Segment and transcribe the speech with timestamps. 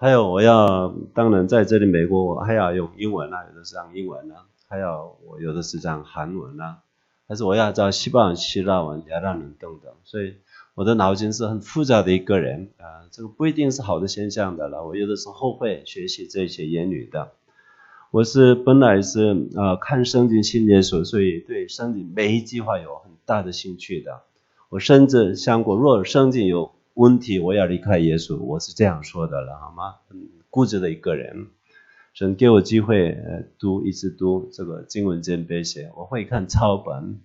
[0.00, 6.78] 还有我要，当然在这里美国我还要用英文啊，有的是讲英文啊，还有我有的是讲韩文啊，
[7.26, 10.36] 但是我要找西班牙希腊文、亚兰文等等，所以
[10.76, 14.86] 我的脑筋是很复杂的一个人啊，这个不一定是好的现象的了。
[14.86, 17.32] 我有的时候后悔学习这些言语的。
[18.12, 24.20] 我是本来是呃看圣经信耶稣，所以对圣经每一句话有很大的兴趣的。
[24.68, 28.38] 我甚至想过，若圣经有问题，我要离开耶稣。
[28.38, 29.98] 我是这样说的了，好吗？
[30.08, 31.46] 很固执的一个人。
[32.12, 37.20] 神给我机会，呃，读一直读这个经文简别写，我会看抄本。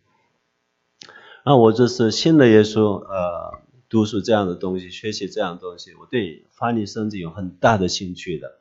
[1.43, 8.59] 那我就是信了耶稣，呃，读书这样的东西，学习这样的东西，我对翻译圣经有很大的兴趣的。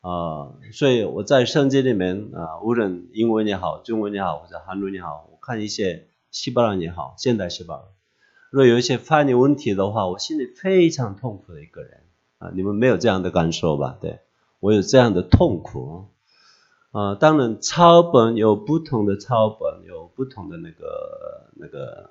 [0.00, 7.82] 啊，所以我在圣经里面啊，无论英文也好，中文也好，或者韩文也好，我看一些希伯来也好，现代希伯来，
[8.50, 12.02] 若有一些翻译问题的话，我心里非常痛苦的一个人
[12.38, 13.96] 啊，你们没有这样的感受吧？
[14.00, 14.18] 对
[14.58, 16.06] 我有这样的痛苦
[16.90, 17.14] 啊。
[17.14, 22.10] 当然，抄本有不同的抄本，有不同的那个那个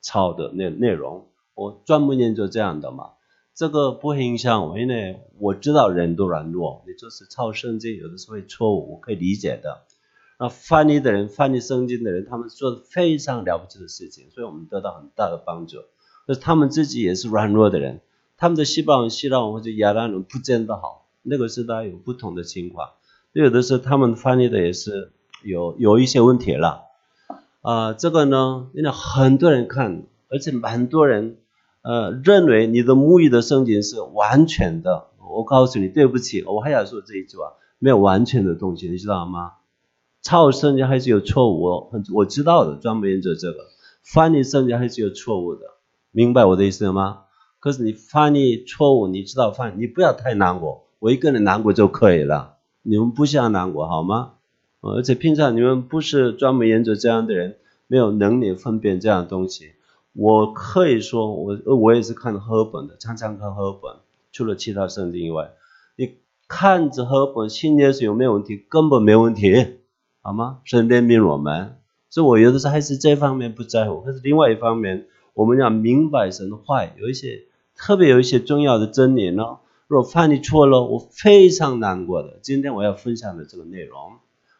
[0.00, 3.10] 抄的内内容，我专门研究这样的嘛。
[3.54, 9.82] 这个不会影响我，因为我知道人都软弱，你就是抄圣经，有的时候会错误，我可以理解的。
[10.42, 15.76] 那翻译的人，翻译圣经的人，他们做的非常了不起的事情，所以我们得到很大的帮助。
[16.26, 18.00] 那他们自己也是软弱的人，
[18.36, 22.88] 他们的细胞、希腊或者亚兰人不见得好，那个时代有不同的情况。
[23.32, 25.12] 有的时候他们翻译的也是
[25.44, 26.86] 有有一些问题了。
[27.60, 31.36] 啊，这个呢，因为很多人看，而且蛮多人。
[31.82, 39.52] 呃，认为你的母语的圣经是完全的，我告诉你，对不起，我还要说这一句话，没有完全的东西，你知道吗？
[40.22, 43.66] 抄圣经还是有错误，我我知道的，专门研究这个，
[44.02, 45.66] 翻译圣经还是有错误的，
[46.12, 47.24] 明白我的意思吗？
[47.60, 54.32] 可是你翻译错误，你知道翻，你不要太难过，我一个人难过就可以了，你们不需要难过好吗？
[54.80, 57.56] 而且平常你们不是专门研究这样的人，
[57.86, 59.72] 没有能力分辨这样的东西。
[60.12, 63.96] 我可以说，我我也是看赫本的，常常看赫本，
[64.32, 65.52] 除了其他圣经以外，
[65.96, 66.14] 你
[66.48, 68.56] 看着赫本信耶稣有没有问题？
[68.68, 69.78] 根本没问题，
[70.22, 70.60] 好吗？
[70.64, 71.76] 神怜悯我们，
[72.08, 74.00] 所以我有的时候还是这方面不在乎。
[74.02, 77.42] 可是另外一方面，我们要明白神的话，有一些
[77.74, 79.58] 特别有一些重要的真理呢。
[79.88, 82.38] 如果翻译错了，我非常难过的。
[82.40, 84.12] 今天我要分享的这个内容，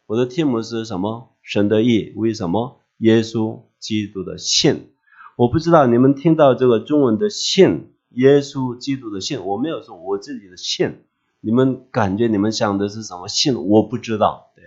[0.06, 1.28] 我的题目是什么？
[1.42, 2.80] 神的意为什么？
[2.98, 4.90] 耶稣基督的信。
[5.36, 10.98] 我不知道你们听到这个中文的信，耶稣基督的信，我没有说我自己的信，
[11.40, 13.66] 你们感觉你们想的是什么信？
[13.68, 14.64] 我不知道，对，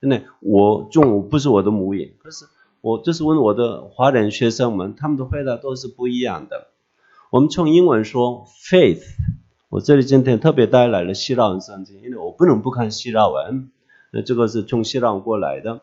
[0.00, 2.46] 真的，我中文不是我的母语，可是
[2.80, 6.68] 我就是问我的华人学生们，他们的回答都是不一样的。
[7.30, 9.02] 我们从英文说 faith，
[9.68, 13.70] 我这里今天特别带来了希腊文圣经，因为我不能不看希腊文，
[14.12, 15.82] 那这个是从希腊过来的。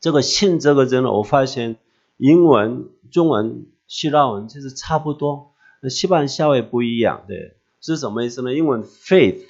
[0.00, 1.76] 这个信这个字呢，我发现。
[2.18, 8.54] 英文、中文、希腊文其实差不多，那西班牙稍微不一样，对，是什么意思呢？
[8.54, 9.42] 英文 faith，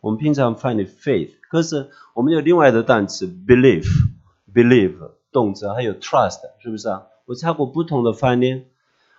[0.00, 7.06] 我们平常翻译 faith，可是我们有另外的单词 believe，believe 动词，还有 trust，是不是啊？
[7.26, 8.64] 我查过不同的翻译，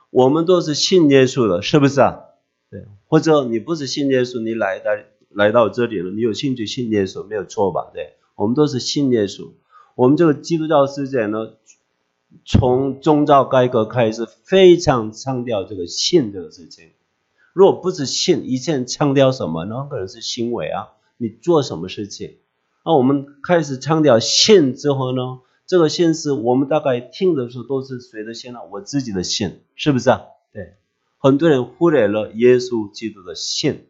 [0.09, 2.21] 我们都是信耶稣的，是不是啊？
[2.69, 4.91] 对，或者你不是信耶稣，你来到
[5.29, 7.91] 来到这里了，你有兴趣信耶稣，没有错吧？
[7.93, 9.49] 对，我们都是信耶稣，
[9.95, 11.53] 我们这个基督教世界呢？
[12.45, 16.91] 从宗教改革开始，非常强调这个信这个事情。
[17.53, 19.87] 如果不是信，一切强调什么呢？
[19.89, 20.89] 可能是行为啊，
[21.19, 22.37] 你做什么事情。
[22.83, 28.59] 那我们开始强调信之后呢，这个信是我们大概听的时候都是谁的信呢？
[28.71, 30.21] 我自己的信，是不是啊？
[30.51, 30.77] 对，
[31.19, 33.85] 很多人忽略了耶稣基督的信。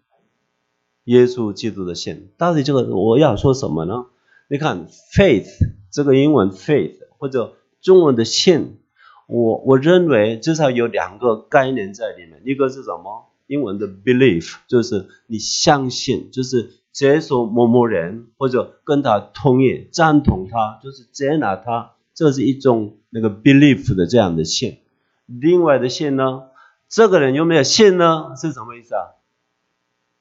[1.06, 4.07] 耶稣基督的信，到底这个我要说什么呢？
[4.50, 5.47] 你看，faith
[5.90, 7.56] 这个英文 faith 或者。
[7.81, 8.78] 中文的信，
[9.25, 13.31] 我我认为至少有两个概念在里面，一个是什么？
[13.47, 24.79] 英文的 belief 就是你相信，就是接受某某人或者跟他同意、赞同他，就是接纳他，这是一种那个 belief 的这样的信。
[25.25, 26.41] 另外的信呢，
[26.90, 28.35] 这个人有没有信呢？
[28.35, 29.16] 是什么意思啊？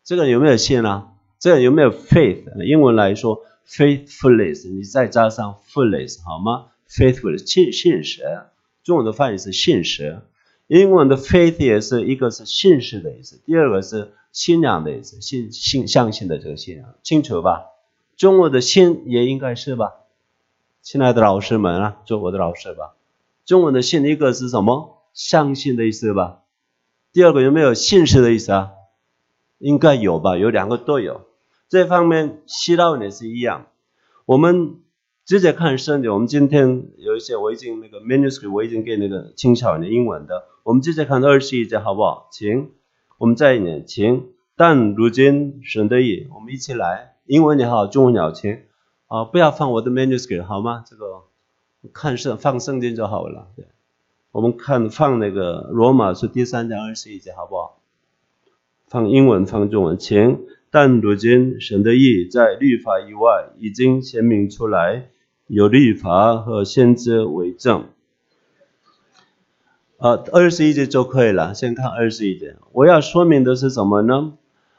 [0.05, 1.09] 这个人有没有信呢？
[1.41, 2.45] 这个有没有 faith？
[2.65, 8.23] 英文来说，faithfulness，你再加上 fullness，好吗？faithful 信信实，
[8.85, 10.21] 中文的翻译是信实，
[10.69, 17.67] 英文的 faith 也是一个是信实的意思，第二个是信仰的意思，信信相信的这个信仰，清楚吧？
[18.17, 19.95] 中文的信也应该是吧？
[20.83, 22.95] 亲爱的老师们啊，做我的老师吧。
[23.45, 25.03] 中文的信一个是什么？
[25.13, 26.43] 相信的意思吧？
[27.13, 28.71] 第二个有没有信实的意思啊？
[29.59, 30.37] 应该有吧？
[30.37, 31.23] 有两个都有。
[31.69, 33.67] 这方面希腊文也是一样。
[34.25, 34.77] 我们
[35.25, 42.29] 直接看圣经，我们今天有一些我已经那个 manuscript 我已经给那个青少年英文的，我们直接看二十一节好不好？
[42.31, 42.71] 请
[43.19, 44.29] 我们再一念，请。
[44.57, 48.61] 但如今神的意，我们一起来，英文也好，中文也好，请
[49.09, 50.85] 啊，不要放我的 manuscript 好吗？
[50.87, 51.25] 这个
[51.93, 53.49] 看圣放圣经就好了。
[53.57, 53.67] 对，
[54.31, 57.81] 我们看放那个罗马书第三章二十一节好不好？
[58.87, 60.39] 放英文，放中文，请。
[60.71, 65.09] 但如今神的意在律法以外已经显明出来，
[65.47, 67.87] 有律法和先知为证。
[69.99, 71.55] 呃，二十一节就可以了。
[71.55, 74.35] 先看二十一节，我要说明的是什么呢？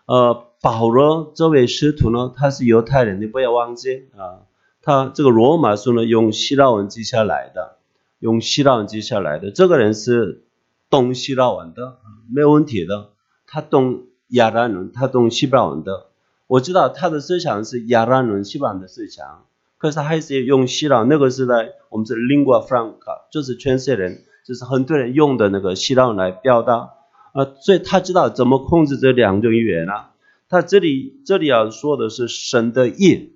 [0.06, 4.48] 呃，保罗这位师徒呢，他是犹太人，你不要忘记啊。
[4.82, 7.76] 他这个罗马书呢，用希腊文记下来的，
[8.20, 9.52] 用希腊文记下来的。
[9.52, 10.46] 这个人是
[10.90, 11.98] 懂希腊文的，
[12.34, 13.10] 没有问题的。
[13.46, 16.08] 他懂亚兰文，他懂希腊文的。
[16.48, 19.44] 我知道他的思想是亚兰文、希腊的思想，
[19.78, 21.04] 可是他还是用希腊。
[21.04, 26.90] 那个时代，我们是 lingua franca，就是全世界人，就是很多人用的那个希腊来表达。
[27.32, 30.10] 啊，所以他知道怎么控制这两种语言啊。
[30.50, 33.34] 他这里这里要说的是神的意，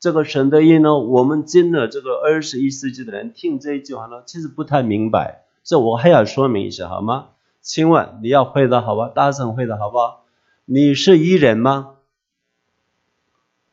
[0.00, 7.28] 这个神的意呢，我们进了这个二十一世纪的人听这一句话呢，其实不太明白，这我还要说明一下好吗？
[7.60, 9.12] 请问你要回答好吧？
[9.14, 10.24] 大声回答好不好？
[10.64, 11.90] 你是异人吗？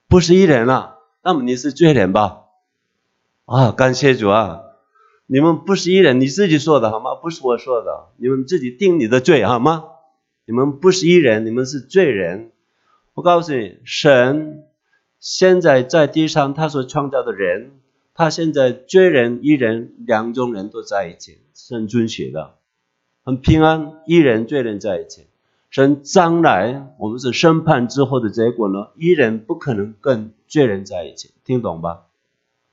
[0.07, 2.41] 不是异人啊，那么你是罪人吧？
[3.45, 4.61] 啊，感谢主啊！
[5.33, 7.15] 你们不是一人，你自己说的好吗？
[7.15, 9.85] 不是我说的，你们自己定你的罪好吗？
[10.45, 12.51] 你们不是一人，你们是罪人。
[13.15, 14.63] 我告诉你，神
[15.19, 17.71] 现在在地上，他所创造的人，
[18.13, 22.53] 他现在罪人、一人两种人都在一起，神准许的，
[23.23, 24.03] 很平安。
[24.05, 25.25] 一人、罪人在一起，
[25.71, 28.89] 神将来我们是审判之后的结果呢？
[28.97, 32.03] 一人不可能跟罪人在一起，听懂吧？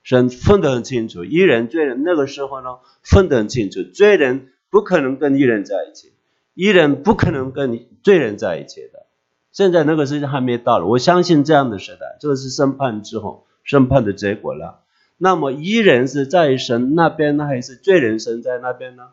[0.03, 6.13] 神分得很清楚，一人罪人那个时候呢，分得很清楚，罪人不可能跟一人在一起，
[6.55, 9.07] 一人不可能跟罪人在一起的。
[9.53, 14.81] 现在那个时间还没到了，我相信这样的时代，这个是审判之后审判的结果了。
[15.19, 19.09] 那么一人是在神那边呢，还是罪人神在那边呢？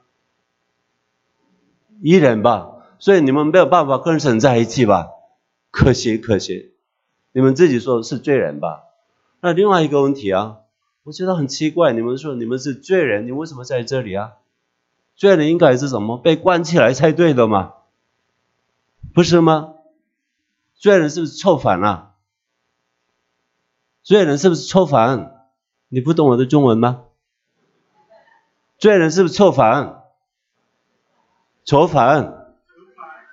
[2.02, 5.10] 一人吧，所以你们没有办法跟神在一起吧？
[5.70, 6.72] 可惜可惜，
[7.34, 8.84] 你们自己说是罪人吧？
[9.42, 10.60] 那另外一个问题啊。
[11.08, 14.34] 我觉得很奇怪，你们说你们是罪人，你为什么在这里啊？
[15.16, 16.18] 罪人应该是什么？
[16.18, 17.76] 被关起来才对的嘛，
[19.14, 19.76] 不是吗？
[20.76, 22.12] 罪人是不是错犯了？
[24.04, 25.46] 罪人是不是错犯？
[25.88, 27.06] 你不懂我的中文吗？
[28.78, 30.04] 罪人是不是错犯？
[31.64, 32.54] 错犯？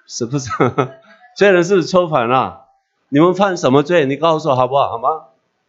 [0.06, 0.48] 是不是？
[1.36, 2.66] 罪人是不是错犯了？
[3.08, 4.06] 你们犯什么罪？
[4.06, 4.90] 你告诉我好不好？
[4.90, 5.24] 好吗？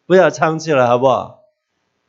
[0.05, 1.41] 不要藏起来，好不好？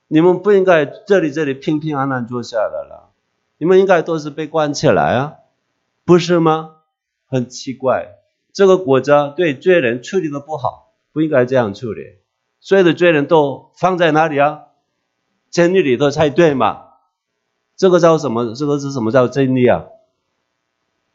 [0.09, 3.13] 你们不应该这里这里平平安安坐下来了，
[3.59, 5.35] 你们应该都是被关起来啊，
[6.05, 6.77] 不是吗？
[7.27, 8.17] 很奇怪，
[8.53, 12.19] 这个国家对罪人处理的不好，不应该这样处理。
[12.61, 14.63] 所有的罪人都放在哪里啊？
[15.51, 16.85] 监狱里头才对嘛？
[17.77, 18.55] 这个叫什么？
[18.55, 19.87] 这个是什么叫真理啊？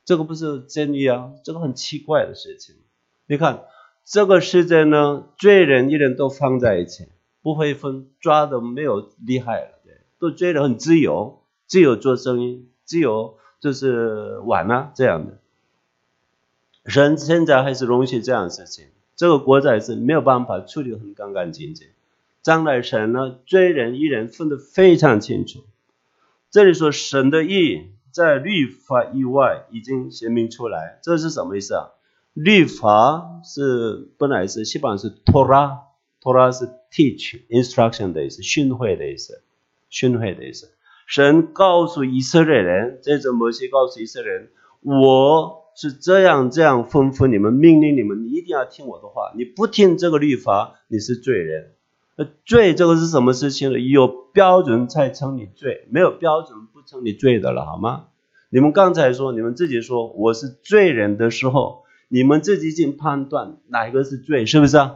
[0.03, 2.75] 这个不是真理啊，这个很奇怪的事情。
[3.25, 3.63] 你看
[4.03, 7.07] 这个世界呢，罪人一人都放在一起。
[7.41, 15.39] 不会分抓的没有厉害了，对，都觉得很自由，自由做生意，自由就是玩啊这样的。
[16.83, 21.87] 人现在还是容许这样事情，这个国家是没有办法处理很干干净净。
[22.41, 25.59] 将来神呢，追人一人分得非常清楚。
[26.49, 31.89] 这里说神的意在律法以外已经显明出来，这是什么意思啊？
[32.33, 35.81] 律法是本来是西方是托拉。
[36.21, 39.41] 托拉是 teach instruction 的意思，训诲的意思，
[39.89, 40.69] 训诲的意思。
[41.07, 44.49] 神告诉以色列人，这种摩西告诉以色列人，
[44.81, 49.33] 我是这样这样吩咐你们，命令你们，你一定要听我的话。
[49.35, 51.71] 你不听这个律法，你是罪人。
[52.17, 53.79] 那罪这个是什么事情呢？
[53.79, 58.07] 有标准才称你罪，没有标准不称你罪的了，好吗？
[58.49, 64.95] 你们刚才说，你们自己说我是罪人的时候，你们自己去判断哪一个是罪，是不是啊？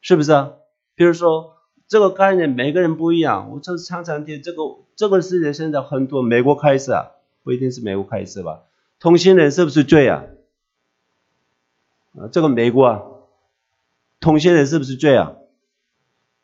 [0.00, 0.52] 是不是啊？
[0.94, 1.56] 比如说
[1.88, 3.50] 这个概念，每个人不一样。
[3.52, 4.62] 我就是常常听这个，
[4.96, 7.10] 这个世界现在很多美国开始啊，
[7.42, 8.62] 不一定是美国开始吧？
[8.98, 10.24] 同性恋是不是罪啊？
[12.18, 13.02] 啊，这个美国啊，
[14.20, 15.34] 同性恋是不是罪啊？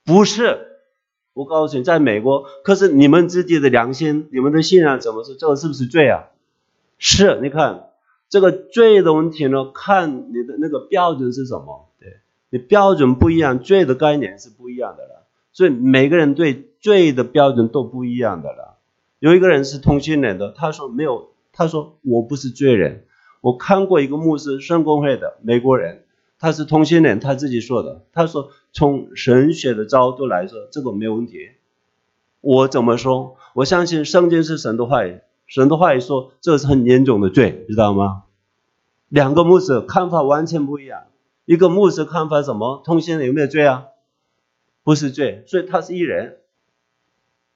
[0.05, 0.63] 不是。
[1.35, 5.35] 我告诉你，在美国，可是你们自己的良心、你们的信仰怎么说？
[5.35, 6.31] 这个是不是罪啊？
[6.97, 7.91] 是，你看
[8.31, 11.91] 这个罪的问题呢，看你的那个标准是什么。
[12.01, 15.27] 对你标准不一样，罪的概念是不一样的了。
[15.53, 18.79] 所以每个人对罪的标准都不一样的了。
[19.19, 23.05] 有一个人是同性恋的，他说没有，他说我不是罪人。
[23.41, 26.05] 我看过一个牧师，圣公会的美国人，
[26.39, 28.05] 他是同性恋，他自己说的。
[28.13, 31.51] 他说从神学的角度来说，这个没有问题。
[32.41, 33.37] 我怎么说？
[33.55, 38.25] 我相信圣经是神的话语，神的话语说这是很严重的罪，知道吗？
[39.09, 41.05] 两个牧师看法完全不一样。
[41.47, 42.83] 一个牧师看法什么？
[42.85, 43.87] 同性恋有没有罪啊？
[44.85, 46.41] 不是罪，所以他是艺人。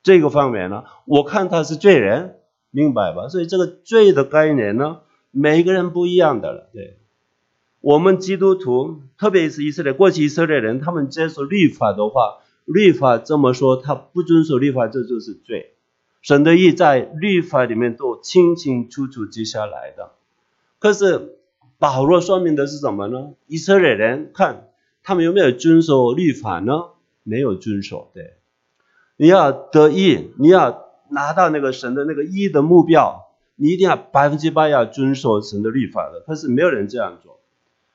[0.03, 2.37] 这个方面呢，我看他是罪人，
[2.71, 3.29] 明白吧？
[3.29, 6.71] 所以这个罪的概念呢，每个人不一样的了。
[6.73, 6.99] 对，
[7.81, 15.75] 我们基督徒，特别是以色列过去以色列人，他们接受律法的话，律法这么说，他不遵守律法，这就是罪。
[16.23, 20.13] 神的意在律法里面都清清楚楚记下来的。
[20.79, 21.40] 可是
[21.81, 23.31] 保罗说明的是什么呢？
[23.47, 24.69] 以色列人看
[25.03, 26.91] 他们有没有遵守律法呢？
[27.23, 28.35] 没有遵守，对。
[29.17, 36.21] 你要得意，你要拿到那个神的那个义的目标，你一定要百分之百要遵守神的律法的。
[36.27, 37.41] 可是没有人这样做。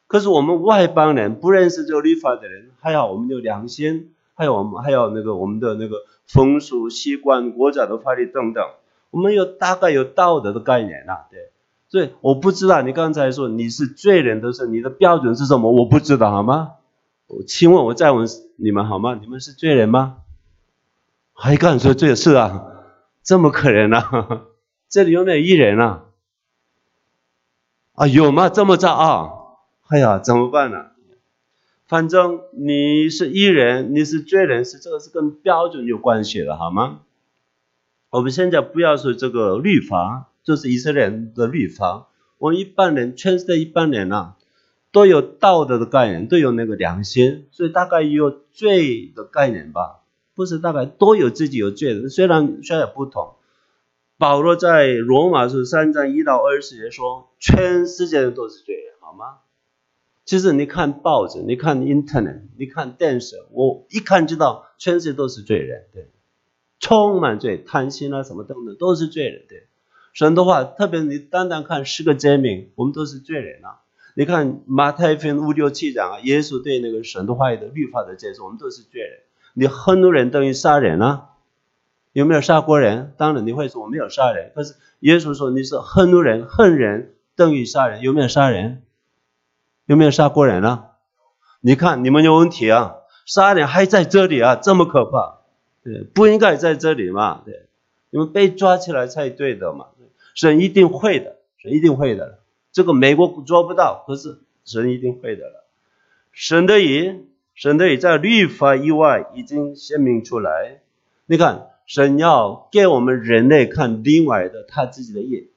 [0.08, 8.63] 可是我们外邦人不认识这个律法的人，还有我们有良心，还有我们还有那个我们的那个风俗习惯、国家的法律等等，
[9.12, 11.51] 我们有大概有道德的概念呐，对。
[11.88, 15.72] 所以我不知道你刚才说你是罪人的时候，你的标准是什么？
[15.72, 16.74] 我不知道，好吗？
[17.27, 18.27] 我请问我再问
[18.58, 19.18] 你们好吗？
[19.20, 20.18] 你们是罪人吗？
[21.34, 22.65] 还敢说这事啊？
[23.24, 24.44] 这么可怜啊？
[24.89, 26.06] 这里有没有艺人啊？
[27.94, 28.50] 啊，有吗？
[28.50, 29.32] 这么早啊？
[29.88, 30.88] 哎呀，怎么办呢？
[31.88, 37.01] 反正你是艺人，你是罪人，是这个是跟标准有关系的，好吗？
[38.10, 42.08] 我们现在不要说这个律法，就是以色列人的律法。
[42.38, 44.38] 我们一般人，全世界一般人啊，
[44.92, 50.04] 都有道德的概念，都有那个良心，所以大概有罪的概念吧。
[50.36, 53.36] 不是大概都有自己有罪的，虽然虽然不同。
[54.18, 59.40] 保罗在罗马书三章一到二十节说，全世界人都是罪人，好吗？
[60.25, 66.10] 其实你看报纸，你看 Internet，你看电视，我一看知道，全世界都是罪人，对，
[66.80, 69.68] 充满罪，贪心啊什么等等都是罪人，对。
[70.15, 73.81] 神的话，特别你单单看十个诫命，我们都是罪人啊。
[74.13, 79.19] 你看马太福音五六七章啊，耶稣对那个神的话语的律法的解释，我们都是罪人。
[79.53, 81.31] 你恨怒人等于杀人啊？
[82.13, 83.13] 有没有杀过人？
[83.17, 88.84] 当然你会说我没有杀人，可是耶稣说你是恨怒人，恨人等于杀人，有没有杀人？
[89.86, 90.91] 有没有杀过人啊？
[91.60, 92.95] 你看你们有问题啊！
[93.25, 95.39] 杀人还在这里啊，这么可怕，
[95.84, 97.67] 对，不应该在这里嘛，对，
[98.12, 99.88] 你们被抓起来才对的嘛，
[100.36, 105.65] 神一定会的，神一定会的，这个美国做不到，可是神一定会的了，
[106.32, 107.25] 神的意。
[107.58, 110.82] 神的意在律法以外已经显明出来。
[111.25, 115.51] 你看，神要给我们人类看另外的他自己的意。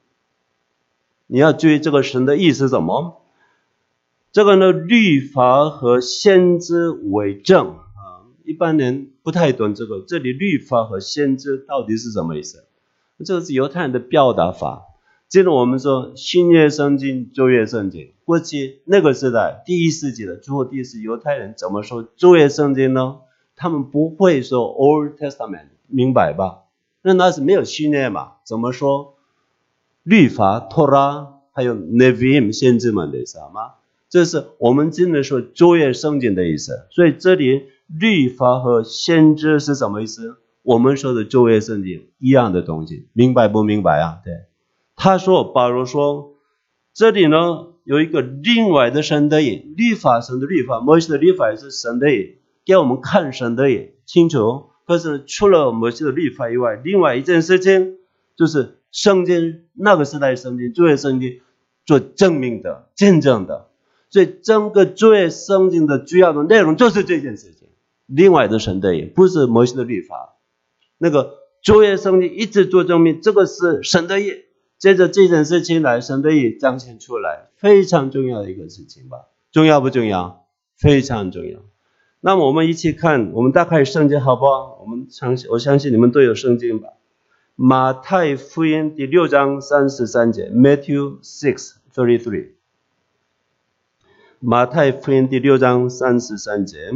[1.27, 3.21] 你要注意这个神的意是什么？
[4.31, 8.23] 这个呢，律法和先知为证啊。
[8.45, 12.63] 一般人不太懂这个，这里律法和先知到底是什么意思？
[13.25, 14.83] 这个是犹太人的表达法。
[15.27, 18.13] 接着我们说新约圣经、旧约圣经。
[18.25, 23.17] 过去那个时代，第一世纪的最后第一世犹太人怎么说旧约圣经呢？
[23.55, 26.63] 他们不会说 Old Testament，明白吧？
[27.01, 28.33] 那那是没有新约嘛？
[28.43, 29.15] 怎么说
[30.03, 33.73] 律法、托拉还有 Nevim 先知们的意思吗？
[34.09, 36.87] 这是我们真的说旧约圣经的意思。
[36.89, 40.37] 所以这里律法和先知是什么意思？
[40.69, 44.21] 我们说的旧约圣经一样的东西，明白不明白啊？
[44.23, 44.45] 对。
[44.95, 46.35] 他说：“保罗说，
[46.93, 52.35] 这里呢有一个另外的神的眼，律法神的律法，摩西的律法也是神的眼，
[52.65, 54.65] 给我们看神的眼，清楚。
[54.85, 57.95] 可是除了摩西的律法以外，另外一件事情
[58.35, 61.39] 就是圣经那个时代圣经，作为圣经
[61.83, 63.69] 做证明的、见证的。
[64.11, 67.69] 所以整个作为圣经的主要的内容就是这件事情。
[68.05, 70.35] 另外的神的眼不是摩西的律法，
[70.99, 74.45] 那个作为圣经一直做证明，这个是神的意。”
[74.79, 79.27] 接着这件事情来，神的意彰显出来，非常重要的一个事情吧？
[79.51, 80.45] 重要不重要？
[80.77, 81.59] 非常重要。
[82.21, 84.79] 那我们一起看，我们打开圣经好不好？
[84.81, 86.93] 我们相信，我相信你们都有圣经吧？
[87.57, 92.51] 马太福音第六章三十三节，Matthew six thirty three。
[94.39, 96.93] 马太福音第六章三十三节，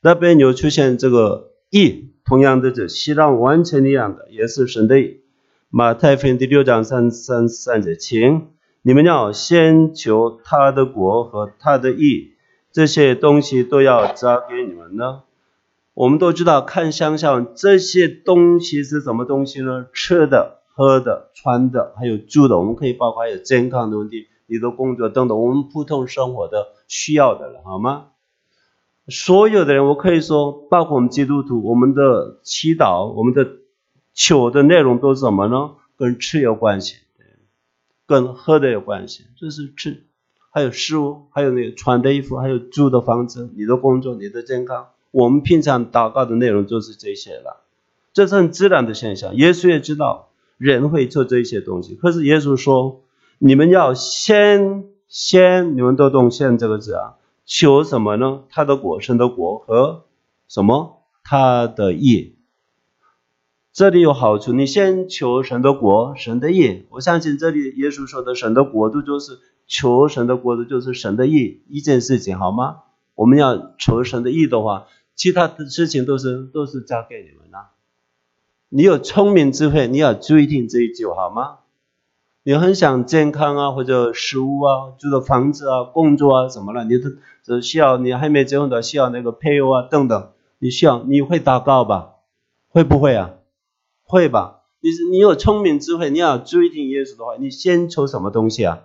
[0.00, 5.20] 那边有出现这个意，同样的这希腊完全一样的，也是神的意。
[5.68, 8.46] 马太福音第六章三三三节，请
[8.80, 12.32] 你们要先求他的国和他的义，
[12.72, 15.24] 这些东西都要加给你们呢。
[15.92, 19.86] 我们都知道，看乡下这些东西是什么东西呢？
[19.92, 28.06] 吃的、喝的、穿的，还有住的，我们可以包括还有健康的问题、你的工作等等，我们普通生活的需要的了，好吗？
[29.08, 33.48] 所有的人，我可以说，包括我们基督徒，我们的祈祷、我们的
[34.14, 35.72] 求的内容都是什么呢？
[35.96, 36.96] 跟吃有关系，
[38.06, 40.04] 跟喝的有关系，就是吃，
[40.50, 44.88] 还有食物，还有那个穿的衣服，还有住的房子、你的工作、你的健康。
[45.12, 47.62] 我们平常祷告的内容就是这些了，
[48.12, 49.36] 这是很自然的现象。
[49.36, 53.00] 耶稣也知道人会做这些东西，可是耶稣说
[53.38, 57.14] ：“你们要先先，你们都懂‘先’这个字啊，
[57.46, 58.42] 求什么呢？
[58.50, 60.04] 他的果，神的果和
[60.48, 61.04] 什么？
[61.24, 62.36] 他的意。
[63.72, 66.86] 这里有好处，你先求神的国，神的意。
[66.90, 72.82] 我相信这里耶稣说的神的国度，就是求神的国度，就是神的意一件事情，好吗？
[73.14, 77.70] 我们要求神的意的话。”其他的事情都是都是交给你们了。
[78.68, 81.60] 你有聪明智慧，你要注意听这一句好吗？
[82.48, 87.10] 你很想健康啊，或者食物啊，住的房子啊，工作啊什么了，你都
[87.42, 92.12] 只需要你还没结婚的需要那个配偶啊等等，你需要你会祷告吧？
[92.68, 93.32] 会不会啊？
[94.04, 94.60] 会吧？
[94.78, 98.84] 你你有聪明智慧，你要注意听耶稣的话，你先求什么东西啊？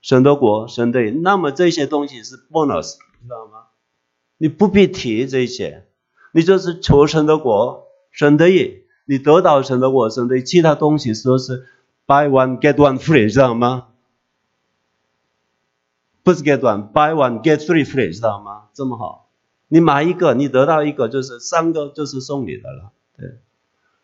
[0.00, 3.64] 神的国，神的，那么这些东西是 bonus，知道吗？
[4.38, 5.88] 你不必提这些，
[6.32, 7.82] 你就是求神的国、
[8.12, 11.66] 神的义，你得到神的国、神的其他东西是不是
[12.06, 13.88] buy one get one free，知道吗？
[16.22, 18.64] 不是 get one，buy one get three free，知道吗？
[18.74, 19.30] 这么好，
[19.68, 22.92] 你买一个，你得到一个，就是三个就是送你的了。
[23.16, 23.40] 对，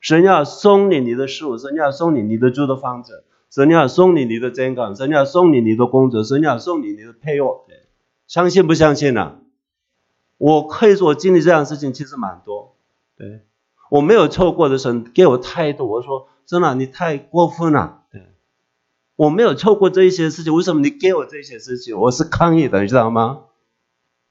[0.01, 7.65] 神要送你你的食物，神要送你你的住的房子，神要送你你的健康，神要送你你的工作，神要送你你的配偶。
[7.69, 7.87] 对，
[8.27, 9.39] 相信不相信呢？
[10.39, 12.77] 我可以说，经历这样的事情其实蛮多，
[13.17, 13.45] 对
[13.91, 15.87] 我没有错过的神给我太多。
[15.87, 18.23] 我说真的，你太过分了，对
[19.17, 21.99] 我没有错过这一些事情，为什么你给我这些事情？
[21.99, 23.41] 我是抗议的，你知道吗？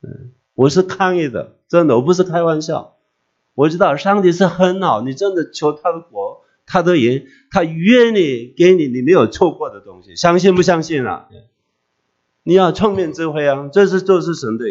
[0.02, 2.96] 嗯，我是抗议的，真的，我不是开玩笑。
[3.54, 11.30] 我知道上帝是很好，你真的求他的国，他的人，他愿意给你你没有错过的东西，相信不相信啊？
[12.42, 14.66] 你要聪明智慧啊，这是就是神的。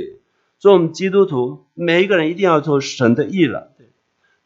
[0.59, 3.73] 所以，我们基督徒每一个人一定要做神的义了。
[3.79, 3.93] 对，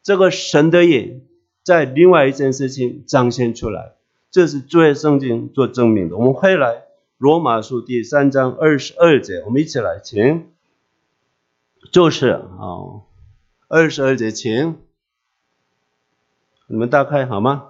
[0.02, 1.22] 这个神的义
[1.62, 3.92] 在另外一件事情彰显出来，
[4.30, 6.16] 这是作为圣经做证明的。
[6.16, 6.84] 我们回来
[7.18, 10.46] 罗马书第三章二十二节，我们一起来，请，
[11.92, 13.02] 就是啊，
[13.68, 14.76] 二十二节，请
[16.66, 17.64] 你们打开好吗？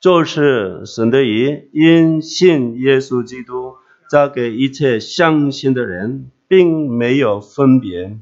[0.00, 3.74] 就是神的义，因信耶稣基督，
[4.10, 6.30] 交给一切相信的人。
[6.50, 8.18] 并没有分别，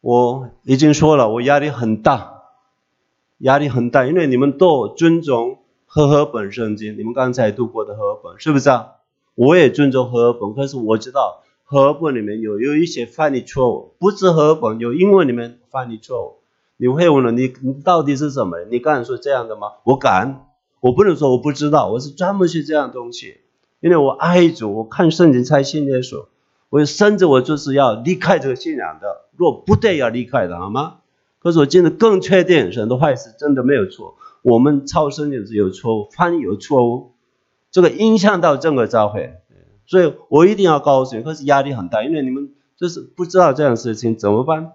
[0.00, 2.39] 我已经说了，我压力很大，
[3.40, 8.92] 压力很大，因为你们都尊重和合本圣经，你们刚才读过的和合本是不是啊？
[9.34, 16.34] 我也尊重和合本，可是我知道和合本里面有有一些犯的错误，不是和合本有英文里面犯的错误，
[16.76, 18.58] 你会问了，你你到底是什么？
[18.70, 19.68] 你敢说这样的吗？
[19.84, 20.46] 我敢，
[20.80, 23.38] 我不能说我不知道，我是专门学这样东西，
[23.80, 26.26] 因为我爱主，我看圣经才信耶稣。
[26.68, 30.98] 我甚至我就是要离开这个信仰的，若不得要离开的，好吗？
[31.40, 37.12] 可是我真的更确定，神的坏事真的没有错，我们超生就是有错误，翻译有错误，
[37.70, 39.34] 这个影响到整个教会，
[39.86, 44.72] 所以我一定要告诉你，可是压力很大，因为你们就是不知道这样事情怎么办。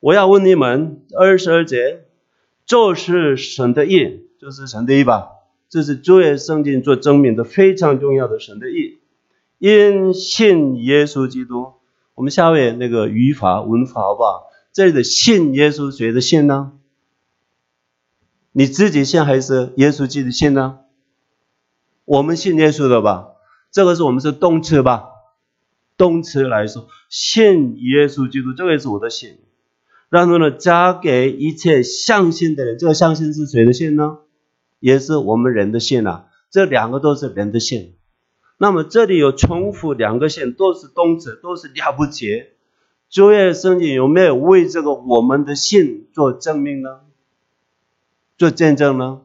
[0.00, 2.04] 我要问你们，二十二节
[2.64, 5.32] 就是神的意，就是神的意吧？
[5.68, 8.98] 这是作为圣经做证明的非常重要的神的意。
[9.58, 11.74] 因信耶稣基督，
[12.14, 14.49] 我们下面那个语法文法好不好？
[14.72, 16.72] 这里的信耶稣谁的信呢？
[18.52, 20.80] 你自己信还是耶稣基督信呢？
[22.04, 23.28] 我们信耶稣的吧，
[23.70, 25.04] 这个是我们是动词吧？
[25.96, 29.38] 动词来说，信耶稣基督，这个也是我的信。
[30.08, 34.18] 然后呢，加给一切相信的人，这个相信是谁的信呢？
[34.78, 37.96] 也是我们人的信啊，这两个都是人的信。
[38.56, 42.44] 那么这里有重复两个线，都是动词，都是了不起。
[43.10, 47.00] 旧约圣经有没有为这个我们的信做证明呢？
[48.38, 49.22] 做见证呢？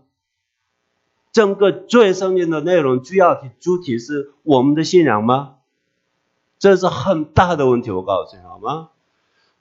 [1.31, 5.57] 整个旧约圣经的内容主要主体是我们的信仰吗？
[6.57, 8.89] 这是很大的问题，我告诉你好吗？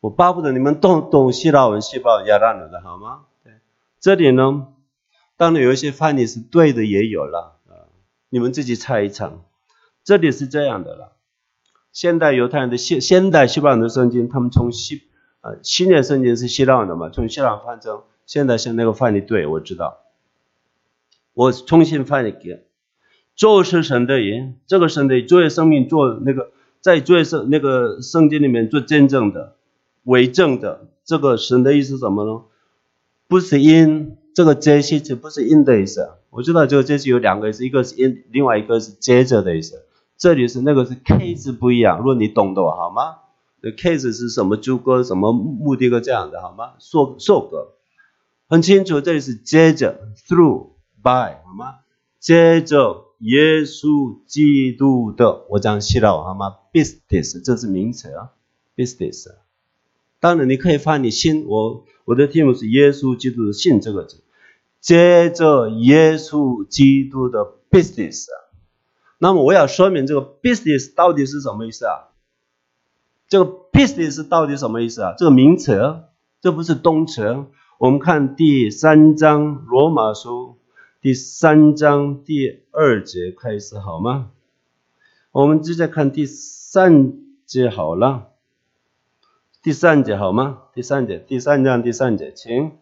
[0.00, 3.26] 我巴不得你们懂懂希腊文、细胞压烂了的好吗？
[3.42, 3.52] 对，
[4.00, 4.68] 这里呢，
[5.36, 7.92] 当然有一些翻译是对的，也有了啊，
[8.30, 9.30] 你们自己猜一猜。
[10.02, 11.12] 这里是这样的了，
[11.94, 15.02] 现代犹太人的现现代希腊人的圣经，他们从希
[15.40, 20.00] 啊新约圣经是希腊的嘛，从希腊翻成现在像那个翻译对，我知道，
[21.34, 22.64] 我重新翻译给，
[23.36, 29.54] 就是神的人，这个神的作为生命做那个在作为圣那个圣经里面做见证的
[30.02, 32.42] 为证的，这个神的意思什么呢？
[33.28, 39.84] 不是因这个接续词不是因的意思，我知道这个接续有两个意思，一个是因，另外一个是接着的意思。
[40.16, 43.16] 这里是那个是 case 不一样，如果你懂的话，好吗？
[43.60, 44.56] 这 case 是什么？
[44.56, 46.74] 诸葛什么目的个这样的，好吗？
[46.78, 47.72] 受受格
[48.48, 50.68] 很清楚，这里是接着 through
[51.02, 51.76] by 好吗？
[52.20, 58.30] 接着耶稣基督的，我讲希腊好吗？business 这是名词啊
[58.76, 59.26] ，business。
[60.20, 64.22] 当然你可以翻你信我，我的题目是耶稣基督的信这个字，
[64.80, 68.26] 接着耶稣基督的 business。
[69.18, 72.08] 那么我要说明这个 business 到底是什么意思啊？
[73.28, 75.14] 这个 business 到底什么意思啊？
[75.16, 76.02] 这个名词，
[76.40, 77.46] 这不是动词。
[77.78, 80.58] 我们看第三章罗马书
[81.00, 84.30] 第三章第二节开始好吗？
[85.32, 87.14] 我们直接看第三
[87.46, 88.28] 节好了。
[89.62, 90.62] 第三节好吗？
[90.74, 92.72] 第三节，第三章第三节，请。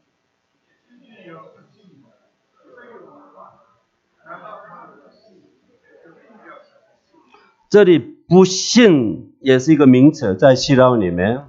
[7.72, 11.44] 这里不信也是一个名词，在希腊里面。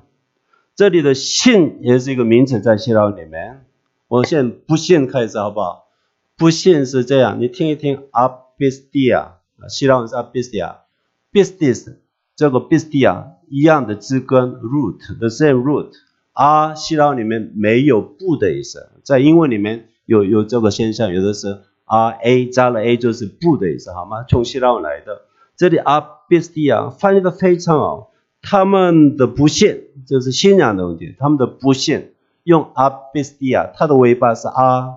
[0.73, 3.65] 这里的信也是一个名词，在希腊里面。
[4.07, 5.89] 我先不信开始好不好？
[6.37, 9.31] 不信是这样，你听一听，abistia，
[9.67, 11.95] 希腊是 abistia，business
[12.37, 15.91] 这个 bistia 一样的字根 root，the same root。
[16.31, 24.23] 啊，希腊里面没有不的意思，在英文里面有有这个现象，有的是 r a 加了 a 就是不的意思，好吗？
[24.29, 25.23] 从希腊来的。
[25.55, 28.11] 这里阿比斯蒂亚翻译的非常好，
[28.41, 32.13] 他们的不信就是信仰的问题，他们的不信
[32.43, 34.95] 用阿比斯蒂亚，它的尾巴是阿。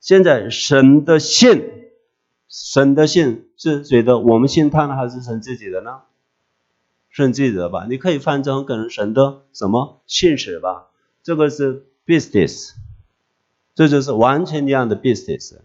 [0.00, 1.64] 现在神的信，
[2.48, 4.18] 神的信是谁的？
[4.18, 6.00] 我们信他呢，还是神自己的呢？
[7.10, 7.86] 神自己的吧？
[7.88, 10.88] 你可以翻成跟神的什么信使吧？
[11.22, 12.74] 这个是 business，
[13.74, 15.56] 这就是完全一样的 business。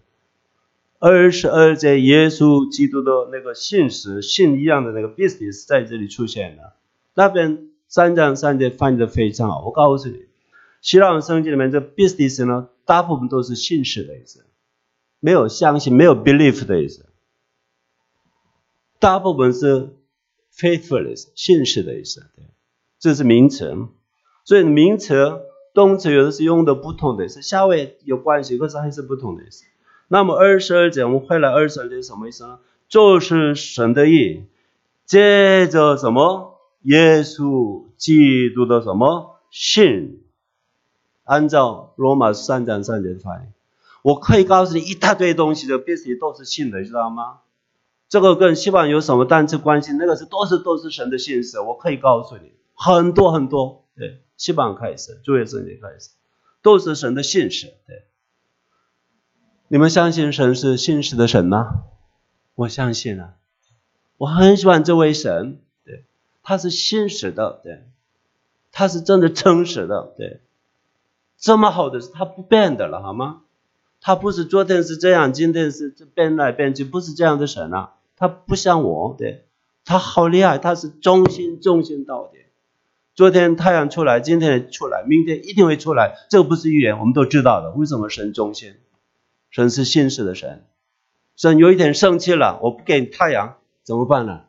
[1.05, 6.75] 二十二节，耶稣基督的那个信实、信一样的那个 business 在这里出现了。
[7.13, 9.65] 那边三章三节翻译的非常好。
[9.65, 10.27] 我告诉你，
[10.81, 14.45] 希腊文圣经里面这 business 呢，大部分都是信实的意思，
[15.19, 17.05] 没有相信、没有 belief 的意思。
[18.97, 19.89] 大部分是
[20.55, 22.21] faithfulness 信实的意思。
[22.37, 22.45] 对，
[22.97, 23.75] 这是名词。
[24.45, 25.41] 所以名词、
[25.73, 29.65] 动词有的是用的不同的，是下位有关系，可是还是不同的意思。
[30.07, 32.59] 那么二十二节，我们回来二十二节什么意思呢？
[32.87, 34.43] 就是神的意，
[35.05, 36.59] 接着什么？
[36.83, 40.21] 耶稣基督的什么信？
[41.23, 43.53] 按照罗马三章三节的翻译，
[44.01, 47.39] 我可以告诉你一大堆东西的，必须都是信的，知道吗？
[48.09, 49.93] 这个跟希望有什么单词关系？
[49.93, 53.85] 那个是都是都是神的信使，我可以告诉你很多很多。
[53.95, 56.09] 对，希望开始，主耶圣经开始，
[56.61, 57.67] 都是神的信使。
[57.87, 58.03] 对。
[59.67, 61.85] 你们相信神是信实的神吗？
[62.55, 63.33] 我相信啊，
[64.17, 66.03] 我很喜欢这位神，对，
[66.43, 67.83] 他是信实的，对，
[68.71, 70.41] 他是真的诚实的，对，
[71.37, 73.41] 这么好的是他不变的了，好吗？
[73.99, 79.45] 他不是昨天是这样，今天是变来变去，不是这样的神啊，他不像我，对，
[79.85, 82.37] 他好厉害，他是忠心忠心到底。
[83.15, 87.71] 昨天太阳出来，今天出来，明天一定会出来，这个不是预言，我们都知道的。
[87.71, 88.75] 为什么神忠心？
[89.53, 90.65] 神是信实的神，
[91.35, 94.41] 神有一天生气了，我不给你太阳，怎么办呢？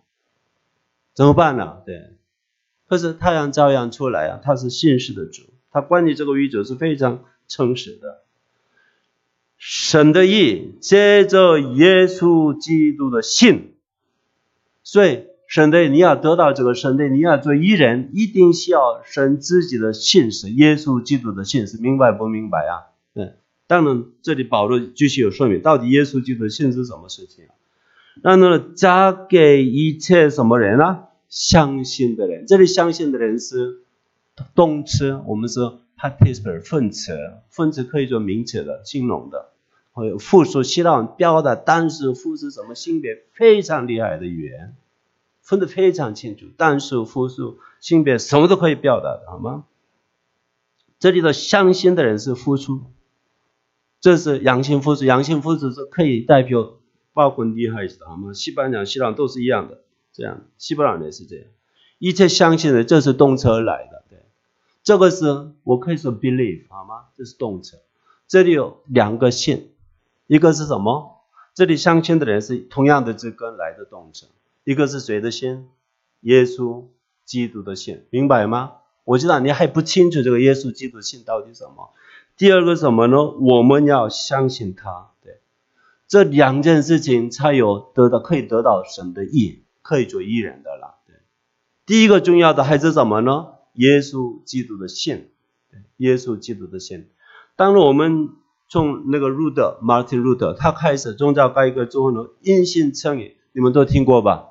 [1.12, 1.82] 怎么办呢？
[1.84, 2.14] 对，
[2.88, 8.22] 可是太阳照样出来啊，他是信实的主，他管理这个宇宙是非常诚实的。
[9.58, 13.74] 神的意接着耶稣基督的信，
[14.82, 22.93] 所以神的你要得到这个神的，你要做艺人，一定需要神自己的信实，耶稣基督的信实，明白不明白啊？
[23.66, 27.54] 当然，这里保罗继续有说明，到底耶稣基督的信是什么事情啊？
[28.22, 31.04] 那呢，加给一切什么人呢？
[31.28, 32.46] 相信的人。
[32.46, 33.80] 这里相信的人是
[34.54, 39.48] 动词，我们说 participle 分词，分词可以做名词的、形容的，
[39.92, 44.76] 还有复数、希腊表达单数、复数什么性别非常厉害的语言，
[45.40, 49.64] 分得非常清楚，单数、复数、性别什么都可以表达的，好吗？
[51.00, 52.82] 这里的相信的人是复数。
[54.04, 56.74] 这是阳性复制，阳性复制是可以代表
[57.14, 58.34] 包括厉害的，好吗？
[58.34, 59.80] 西班牙、希腊都是一样的，
[60.12, 61.46] 这样，希伯来也是这样。
[61.98, 64.18] 一切相信的，这是动词而来的，对，
[64.82, 67.06] 这个是我可以说 believe，好吗？
[67.16, 67.78] 这是动词。
[68.28, 69.70] 这里有两个信，
[70.26, 71.22] 一个是什么？
[71.54, 74.26] 这里相信的人是同样的这根来的动词，
[74.64, 75.66] 一个是谁的信？
[76.20, 76.84] 耶稣
[77.24, 78.72] 基督的信，明白吗？
[79.04, 81.94] 我知道你还不清楚这个耶稣基督信到底什么。
[82.36, 83.30] 第二个什么呢？
[83.30, 85.38] 我们要相信他，对，
[86.08, 90.96] 这两件事情才有得到可以得到神的意，可以做义人的了。
[91.06, 91.14] 对，
[91.86, 93.46] 第一个重要的还是什么呢？
[93.74, 95.28] 耶稣基督的信，
[95.70, 97.08] 对，耶稣基督的信。
[97.56, 98.30] 当我们
[98.68, 104.46] 从那个路德，Martin Luther，他开始宗教改革之后呢，因信称义，你们都听过吧？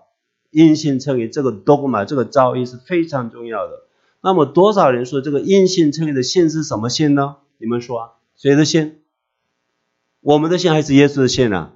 [0.52, 3.82] 因信称义这个 dogma，这个教义是非常重要的。
[4.22, 7.38] 那么多少人说这个因信称义的信是什么信呢？
[7.64, 9.00] 你们说，谁的信？
[10.20, 11.72] 我们的信还是耶稣的信啊？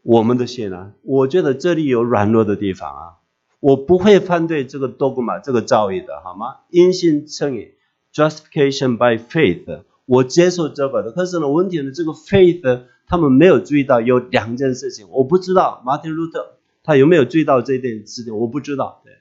[0.00, 0.92] 我们的信啊？
[1.02, 3.02] 我觉得这里有软弱的地方啊。
[3.60, 6.60] 我不会反对这个多古玛这个教义的，好吗？
[6.70, 7.74] 因信称义
[8.14, 11.12] ，justification by faith，我接受这个的。
[11.12, 19.02] 可是呢，问题呢，这个 faith 他们没有注意到有两件事情，我不知道马丁路特他有没有注意到这一点事情，我不知道。
[19.04, 19.12] 对。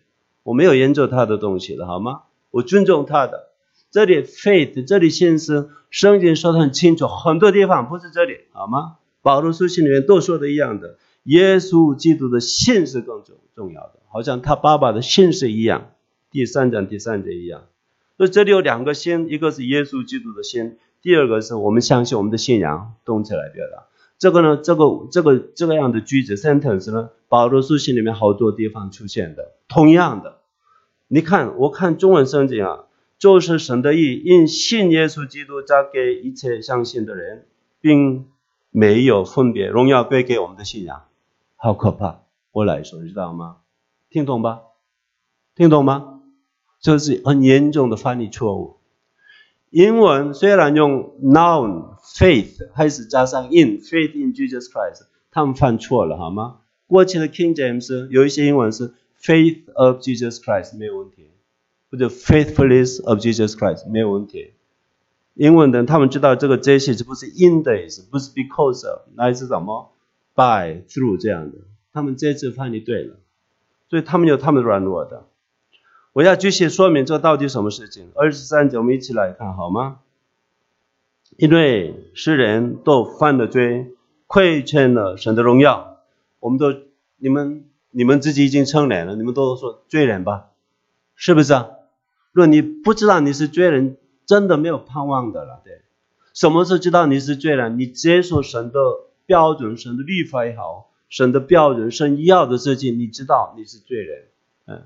[0.44, 2.22] 我没有研究他的东西了，好吗？
[2.52, 3.49] 我尊重他的。
[3.92, 8.98] 这里 faith，这里信是圣经说的很清楚，很多地方不是这里，好吗？
[9.22, 15.92] 保罗书信里面都说的一样的，耶稣基督的信是更重重要的，好像他爸爸的信是一样。
[16.32, 17.64] 第三章第三节一样。
[18.18, 23.88] 所以这里有两个信，一个是耶稣基督的信，第二个是我们相信我们的信仰，动起来表达。
[24.20, 30.40] 这个呢，这个这个这个样的句子 sentence 呢，保罗书信里面好多地方出现的，同样的。
[31.08, 32.84] 你看，我看中文圣经啊，
[33.20, 37.46] 就是神的意，因信耶稣基督交给一切相信的人，
[37.82, 38.26] 并
[38.72, 41.04] 没有分别，荣耀归给我们的信仰，
[41.58, 42.22] 好可怕！
[42.52, 43.58] 我来说，你知道吗？
[44.10, 44.62] 听懂吧？
[45.54, 46.22] 听懂吗？
[46.80, 48.78] 这是很严重的翻译错误。
[49.70, 56.62] 英文虽然用 noun faith 还是加上 in faith in Jesus Christ，他们犯错了，好吗？
[56.88, 58.94] 过去的 King James 有一些英文是。
[59.22, 61.30] Faith of Jesus Christ 没有问题，
[61.92, 64.54] 或者 Faithfulness of Jesus Christ 没有问题。
[65.34, 69.92] 英文的他们知道这个这些是不是 in the 意思，不是 because of，那是什么
[70.36, 71.58] ？By through 这样的，
[71.94, 73.16] 他们这次翻译对了，
[73.90, 75.26] 所以他们有他们的软弱的。
[76.14, 78.12] 我要继续说明这到底什么事情。
[78.16, 80.00] 二十三节我们一起来看好吗？
[81.38, 83.94] 因为世人都犯了罪，
[84.28, 85.98] 亏欠了神的荣耀，
[86.40, 86.74] 我们都
[87.18, 87.66] 你们。
[87.92, 90.52] 你们自己已经成年了，你们都说罪人吧，
[91.16, 91.70] 是不是啊？
[92.32, 95.62] 若你不知道你是罪人，真的没有盼望的了。
[95.64, 95.82] 对，
[96.34, 97.80] 什么时候知道你是罪人？
[97.80, 98.80] 你接受神的
[99.26, 104.28] 标准、神的律法也好，神的标准、神要的事情，你知道你是罪人。
[104.68, 104.84] 嗯，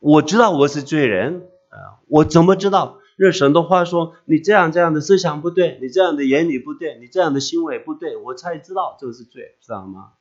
[0.00, 2.98] 我知道我是罪人啊，我怎么知道？
[3.16, 10.12] 用神的话说，你这样这样的思想不对，你这样的言语不对，你这样的行为不对，我才知道这个是罪，知道吗？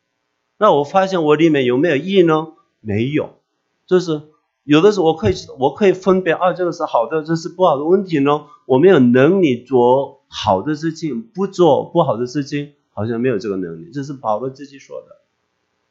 [0.58, 2.54] 那我发现我里面有没有义呢？
[2.82, 3.40] 没有，
[3.88, 4.22] 就是
[4.64, 7.84] 有的时候我可以我可以分辨啊，这个是好的，这是不好的。
[7.84, 13.92] 问题呢，我没有能力做好的事情，不做不好的事情，好像没有这个能力。
[13.92, 15.18] 这是保罗自己说的。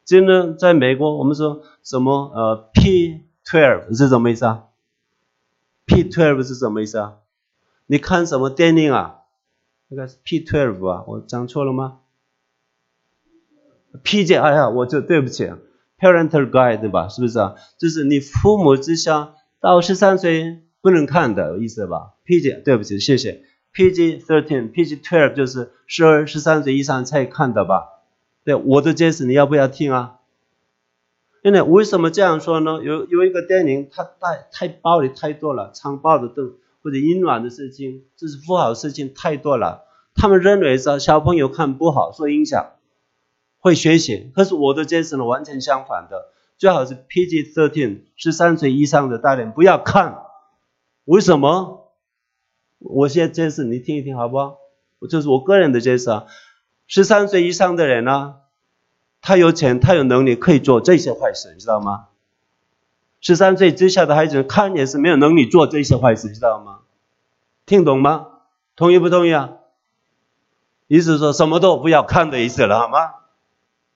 [0.05, 4.65] 真的，在美国，我们说什么呃，P twelve 是什么意思啊
[5.87, 7.15] ？P twelve 是什么意思啊？
[7.87, 9.23] 你看什么电影啊？
[9.89, 11.05] 应该是 P twelve 啊？
[11.07, 11.99] 我讲错了吗
[14.05, 15.53] ？P 姐哎呀，我就对不起
[16.01, 17.09] ，Parental Guide 对吧？
[17.09, 17.55] 是不是啊？
[17.79, 23.43] 就是你父母之下到十三岁不能看的意思吧？PG，对不起，谢谢。
[23.75, 27.85] PG thirteen，PG twelve 就是十二、十三岁以上才看的吧？
[28.45, 30.17] 对，我的解释你要不要听啊？
[31.43, 32.81] 因为为什么这样说呢？
[32.83, 39.85] 有有一个电影，它太太暴力太多了，残暴的动或者阴软的事情，就是不好的事情太多了。
[40.15, 42.73] 他们认为说小朋友看不好，受影响。
[43.61, 50.23] 会学习，可是我的解释呢完全相反的，最好是 PG thirteen 十三岁以上的大人不要看，
[51.05, 51.93] 为什么？
[52.79, 54.57] 我先解释，你听一听好不好？
[55.09, 56.25] 这是我个人的解释啊。
[56.87, 58.37] 十三岁以上的人呢，
[59.21, 62.07] 他有钱，他有能力可以做这些坏事，你知道吗？
[63.21, 66.79] 十三岁之下的孩子看也是没有能力做这些坏事，知道吗？
[67.67, 68.29] 听懂吗？
[68.75, 69.51] 同意不同意啊？
[70.87, 73.20] 意思说什么都不要看的意思了，好吗？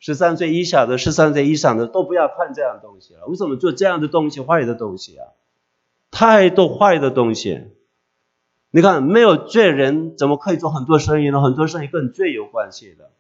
[0.05, 3.25] 十三岁以下的、十三岁以上的都不要看这样的东西了。
[3.25, 5.29] 为什么做这样的东西、坏的东西啊？
[6.11, 7.69] 太多坏的东西。
[8.71, 11.41] 你看，没有罪人怎么可以做很多生意呢？
[11.41, 13.13] 很多生意跟罪有关系的。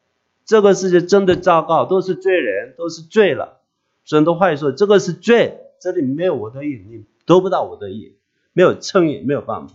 [0.44, 3.62] 这个世界真的糟糕，都是罪人，都是罪了。
[4.04, 8.14] 神的话语说，这个是罪，这里没有我的意，你得不到我的意，
[8.52, 9.74] 没有称义，没有办法。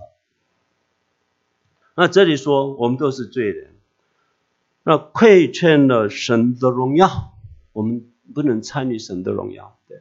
[1.96, 3.72] 那这里说，我们都是罪人，
[4.90, 7.36] 那亏欠了神的荣耀，
[7.74, 9.78] 我们不能参与神的荣耀。
[9.88, 10.00] 对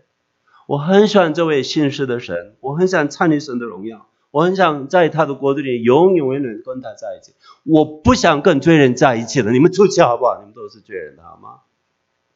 [0.67, 4.07] 我很喜欢这位信实的神，我很想参与神的荣耀。
[4.31, 7.35] 我很想在他的国度里永永远远跟他在一起。
[7.65, 10.39] 我不想跟罪人在一起了，你们出去好不好？
[10.39, 11.59] 你们都是罪人，好吗？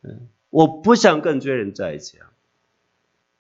[0.03, 2.33] 嗯，我不想跟罪人在一起啊。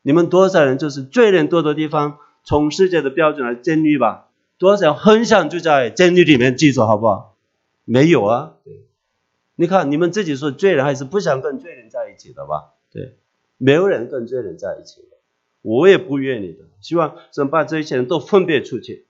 [0.01, 4.29] 你们多少人就是罪人多的地方，从世界的标准来监狱吧？
[4.57, 7.37] 多少人很想就在监狱里面记住好不好？
[7.85, 8.55] 没有啊。
[9.55, 12.73] 你看你们自己说罪人还是不想跟罪人在一起的吧？
[12.91, 13.17] 对，
[13.59, 15.03] 没有人跟罪人在一起。
[15.63, 19.07] 我也不愿意的，希望神把这些人都分别出去。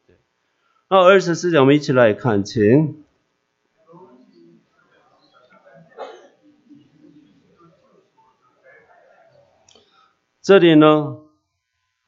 [0.91, 3.03] 那二十四节，我们一起来看，请。
[10.43, 11.21] 这里呢，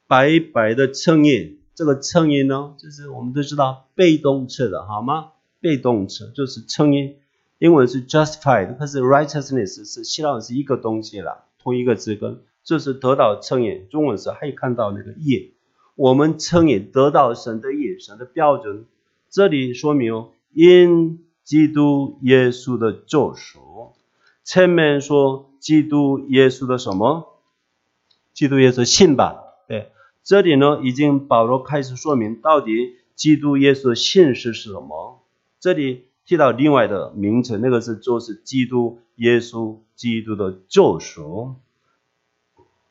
[0.07, 5.31] 白白的称义，这个称义呢，就是我们都知道被动词的好吗？
[5.61, 7.17] 被动词就是称义，
[7.59, 12.43] 英文是 justified，可是 righteousness 是希腊是一个东西了，同一个字根。
[12.63, 15.53] 这是得到称义，中文时还看到那个义，
[15.97, 18.87] 我们称义得到神的义，神的标准。
[19.29, 23.93] 这里说明因基督耶稣的救赎，
[24.45, 27.39] 前面说基督耶稣的什么？
[28.33, 29.43] 基督耶稣信吧？
[29.69, 35.23] 对，这里呢已经保罗开始说明到底基督耶稣的信是什么。
[35.61, 41.57] 这里提到另外的名称，那个是就是基督耶稣基督的救赎。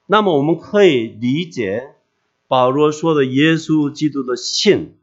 [0.05, 1.95] 那么我们可以理解
[2.47, 4.95] 保罗说的耶稣基督的信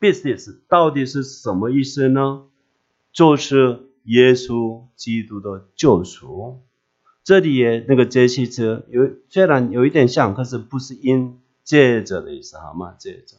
[0.00, 2.42] ，business 到底是什么意思呢？
[3.12, 6.60] 就是耶稣基督的救赎。
[7.24, 12.94] 这里也那个接续词有虽然有一点像，可是不是因借着的意思，好吗？
[12.98, 13.36] 借着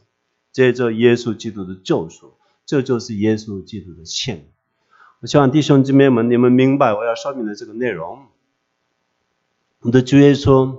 [0.51, 2.33] 借着耶稣基督的救赎，
[2.69, 4.43] 这就是耶稣基督的信。
[5.21, 8.27] 我希望弟兄姊妹们，你们明白我要说明的这个内容。
[9.79, 10.77] 我们的主耶稣。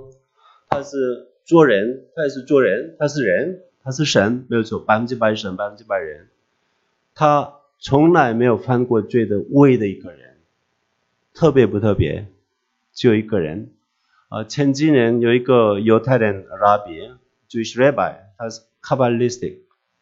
[0.68, 6.28] 他是做人，他也是做人，他是人，他是神，没有错，百分之百神，百分之百人。
[7.12, 10.36] 他从来没有犯过罪的唯一的一个人，
[11.34, 12.28] 特别不特别？
[12.92, 13.72] 只有一个人。
[14.28, 18.60] 啊，前几年有一个犹太人 Rabbi，Jewish Rabbi，他是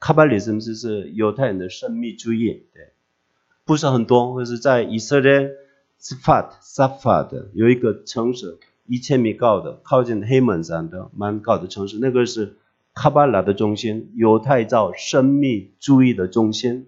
[0.00, 2.92] Kabbalistic，Kabbalism 就是犹太人的神秘主义，对，
[3.64, 5.50] 不是很多，或是在以色列
[6.00, 8.58] Safad 有一个城市。
[8.90, 12.56] 一千米高的，靠近黑门山的蛮高的城市，那个是
[12.94, 16.86] 卡巴拉的中心，犹太教神秘主义的中心。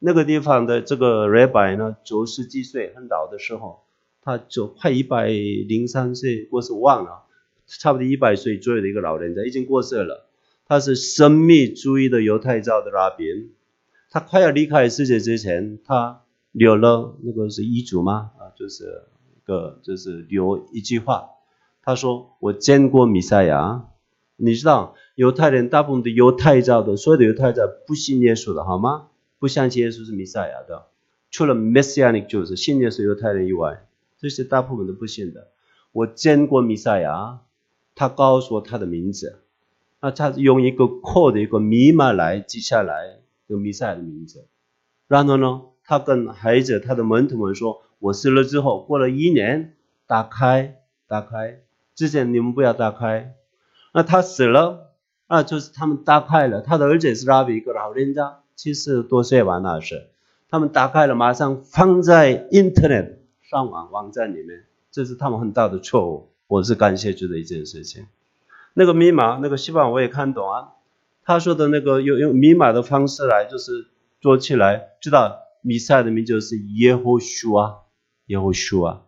[0.00, 3.84] 那个地方的这个 Rabbi 呢，九十几岁很老的时候，
[4.22, 7.22] 他就快一百零三岁过世，忘了，
[7.68, 10.28] 差不多一百岁左右的一个老人家，已经过世了。
[10.70, 13.50] 他是神秘主义的犹太教的拉宾，
[14.08, 18.30] 他快要离开世界之前，他留了那个是遗嘱吗？
[18.38, 19.02] 啊，就是。
[19.44, 21.30] 个就是留一句话，
[21.82, 23.88] 他说：“我见过弥赛亚。”
[24.38, 29.08] 你知道犹太人大部分的犹太教的所有的犹太教不信耶稣的好吗？
[29.40, 30.86] 不相信耶稣是弥赛亚的，
[31.32, 33.88] 除了 Messianic 就是信耶稣犹太人以外，
[34.20, 35.48] 这些大部分都不信的。
[35.90, 37.40] 我见过弥赛亚，
[37.96, 39.40] 他告诉我他的名字，
[40.00, 44.46] 那他用一个 code 一个密码来记下来这个弥赛亚的名字，
[45.08, 47.82] 然后呢，他跟孩子他的门徒们说。
[48.00, 49.74] 我死了之后，过了一年，
[50.06, 51.60] 打开，打开。
[51.94, 53.34] 之前你们不要打开。
[53.92, 54.94] 那他死了，
[55.26, 56.62] 啊，就是他们打开了。
[56.62, 60.08] 他的儿子是拉比一个老人家，七十多岁吧那是。
[60.48, 66.30] 他们打开了，马上放在 Internet 上网网站里面，这是他们很大的错误。
[66.46, 68.06] 我是感谢主的一件事情。
[68.74, 70.68] 那个密码，那个希望我也看懂啊。
[71.24, 73.88] 他说的那个用用密码的方式来，就是
[74.20, 77.74] 做起来，知道弥赛的名就是耶和书啊。
[78.26, 79.02] 耶和书啊，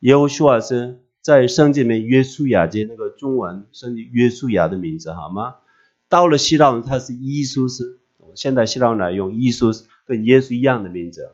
[0.00, 5.56] 耶和书啊是在圣经里面约书亚的那个中文圣经约书亚的名字好吗？
[6.08, 8.00] 到了希腊文，它是耶稣是，
[8.34, 11.30] 现在希腊来用耶稣跟耶稣一样的名字。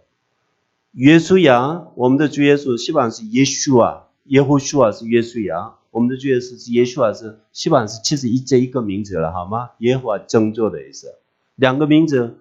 [0.92, 9.70] 约书亚，我们的主耶稣希望是耶稣啊，耶和书啊是约书亚，我们的主耶稣是耶稣啊是希望是其实一这一个名字了好吗？
[9.78, 11.14] 耶和华拯救的意思，
[11.56, 12.38] 两个名字。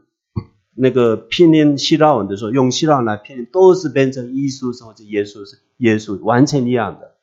[0.81, 7.15] 那个拼音希腊文的时候，用希腊来拼音都是变成耶稣是或者耶稣是耶稣，完全一样的。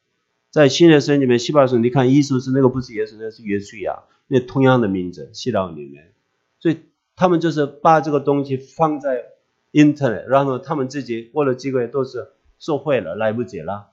[0.50, 6.12] 在新的圣经里面，希腊说你看耶稣是那个不是耶稣，那是约书亚，那同样的名字希腊文里面。
[6.58, 6.80] 所以
[7.14, 9.24] 他们就是把这个东西放在
[9.72, 13.86] Internet，然后他们自己过了几个月都是受贿了，来不及了，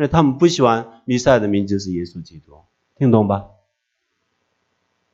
[0.00, 2.54] 因为他们不喜欢弥赛的名字是耶稣基督，
[2.96, 3.48] 听懂吧？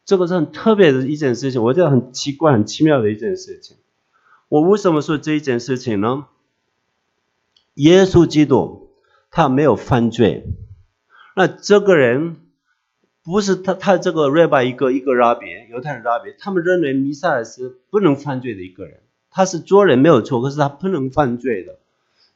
[0.04, 3.76] 这个是很特别的一件事情，我觉得很奇怪、很奇妙的一件事情。
[4.48, 6.28] 我为什么说这一件事情呢？
[7.74, 8.92] 耶稣基督
[9.28, 10.54] 他没有犯罪，
[11.34, 12.36] 那这个人
[13.24, 21.80] 不是他，他这个瑞巴一个一个拉比犹太人拉比他们认为弥赛亚是不能犯罪的一个人，他是做人没有错，可是他不能犯罪的。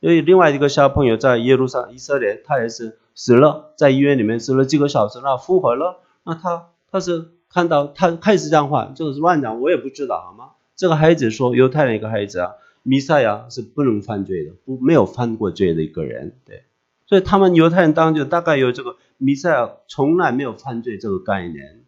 [0.01, 7.29] 因为另外一个小朋友在耶路撒以色列，他也是死了，在医院里面死了几个小时，那复活了，那他他是。
[7.53, 10.51] 看到他开始这样话，这个是乱讲，我也不知道，好吗？
[10.77, 12.53] 这个孩子说，犹太人一个孩子啊，
[12.85, 16.63] 弥赛亚是不能犯罪的，不没有犯过罪的一个人，对。
[17.07, 21.83] 所以他们犹太人当中大概有这个弥赛亚从来没有犯罪这个概念，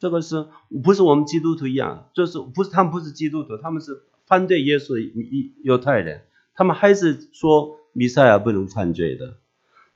[0.00, 0.48] 这个是
[0.82, 2.08] 不是我们基督徒一样？
[2.12, 6.22] 就是不是他们不是基督徒，他们是反对耶稣的犹太人，
[6.56, 9.34] 他们还是说弥赛亚不能犯罪的。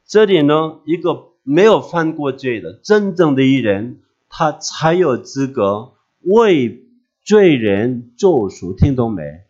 [0.06, 4.00] 这里呢，一个没有犯过罪的真正的一人。
[4.32, 6.84] 他才有资格为
[7.20, 9.42] 罪人救赎，听懂没？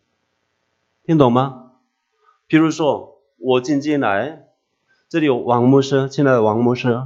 [1.05, 1.73] 听懂吗？
[2.47, 4.47] 比如说，我进进来，
[5.07, 7.03] 这里有王牧师，亲爱的王牧师，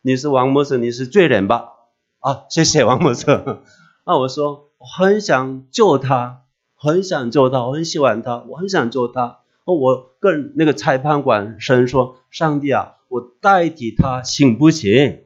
[0.00, 1.74] 你是王牧师，你是罪人吧？
[2.20, 3.26] 啊，谢谢王牧师。
[4.06, 6.44] 那我说，我很想救他，
[6.76, 9.40] 很想救他，我很喜欢他，我很想救他。
[9.74, 15.22] 我跟那个裁判官神说：“上帝啊，我代替他行不行？”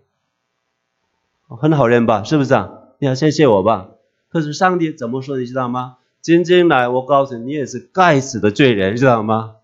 [1.49, 2.71] 很好认吧，是不是啊？
[2.99, 3.91] 你要谢谢我吧。
[4.29, 5.99] 可是上帝怎么说，你知道吗？
[6.21, 9.57] 今天来，我告诉你，也是该死的罪人，知道吗？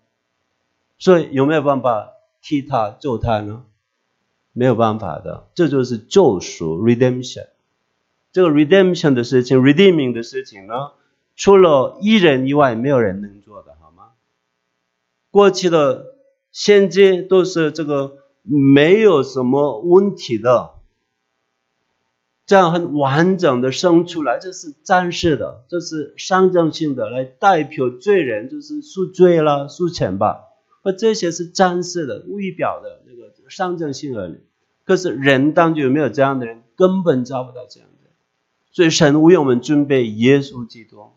[0.97, 2.11] 所以有没有办法
[2.41, 3.63] 替他救他呢？
[4.51, 7.47] 没有办法的，这就是救赎 （redemption）。
[8.31, 10.91] 这个 redemption 的事情，redeeming 的事情呢，
[11.35, 13.75] 除了一人以外，没有人能做的，
[15.31, 16.15] 过去的
[16.51, 20.71] 先知都是这个没有什么问题的。
[22.45, 30.45] 这样很完整的生出来，这是暂时的，这是象征性的，来代表罪人，就是赎罪了、赎钱吧。
[30.81, 34.37] 而这些是暂时的、微表的那个象征性而已。
[34.83, 38.09] 可是人当中有没有这样的人，根本找不到这样的。
[38.71, 41.11] 所以神为我们准备耶稣基督，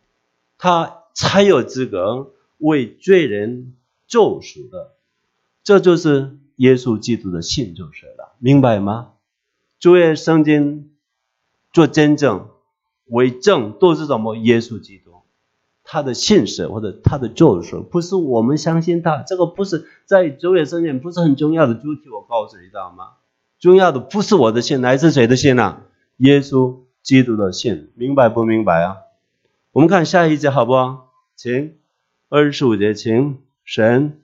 [0.58, 3.72] 他才有资格为罪人
[4.12, 4.92] 救赎的。
[5.64, 9.12] 这就是耶稣基督的信就是了，明白吗？
[9.80, 10.90] 诸位圣经。
[11.72, 12.50] 做真正
[13.06, 14.36] 为证都是什么？
[14.36, 15.22] 耶稣基督，
[15.82, 22.10] 他的信使或者他的救赎，不是我们相信他，这个不是在主耶稣面不是很重要的主题。
[22.10, 23.12] 我告诉你，知道吗？
[23.58, 25.84] 重要的不是我的信，来自谁的信啊？
[26.18, 28.98] 耶稣基督的信，明白不明白啊？
[29.70, 31.10] 我们看下一节好不好？
[31.34, 31.78] 请
[32.28, 34.18] 二十五节，请神。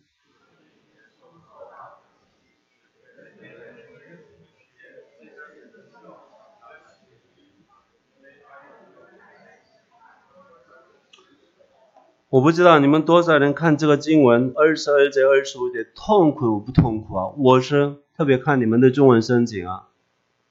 [12.31, 17.33] 我不知道你们多少人看这个经文二十二节、二十五节痛苦不痛苦啊？
[17.39, 19.89] 我是特别看你们的中文圣经啊，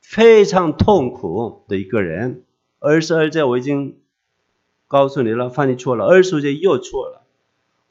[0.01, 2.43] 非常痛苦的一个人。
[2.79, 3.99] 二十二节我已经
[4.87, 7.21] 告诉你了，翻译错了；二十五节又错了，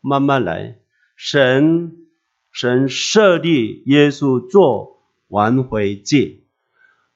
[0.01, 0.79] 慢慢来。
[1.17, 2.07] 神
[2.53, 4.99] 神设立耶稣做
[5.29, 6.45] 挽回祭，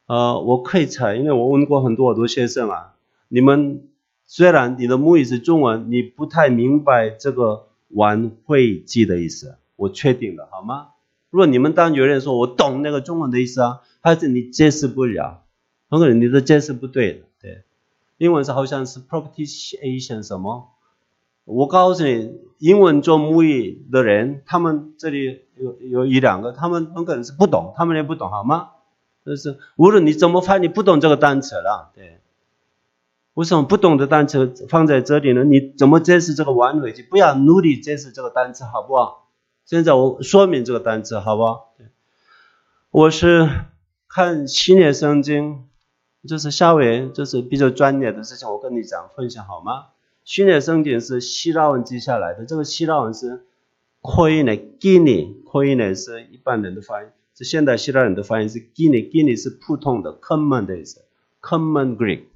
[0.06, 2.94] 呃，我可以猜，因为我问过很多很多先生啊，
[3.28, 3.86] 你们。
[4.32, 10.90] 虽然你的母语是中文，你不太明白这个晚会祭的意思，我确定了，好吗？
[11.30, 15.42] 如果你们当有人说我懂那个中文的意思啊，还是你解释不了，
[15.88, 17.64] 很可能你的解释不对的，对。
[18.18, 20.68] 英文是好像是 propitiation 什么？
[21.50, 28.70] 我告诉你，英文做母语的人，他们这里有有一两个，他们很可能是不懂，他们也不懂，好吗？
[29.24, 32.18] 就是无论你怎么翻，你不懂这个单词了，对。
[33.34, 35.44] 为什么不懂的单词放在这里呢？
[35.44, 37.02] 你怎么解释这个完美句？
[37.02, 39.28] 不要努力解释这个单词，好不好？
[39.64, 41.72] 现在我说明这个单词，好不好？
[42.90, 43.48] 我是
[44.08, 45.64] 看新约圣经，
[46.28, 49.86] 就是下伟，就是比较专业的事情，我跟你讲分享好吗？
[50.30, 53.42] 新约圣经是希腊文记下来的，这个希腊文是
[54.00, 61.02] Koine，Gini，Koine 是一般人的发音，是现代希腊人的发音是 Gini，Gini 是普通的 common 的意思
[61.42, 62.26] ，common Greek。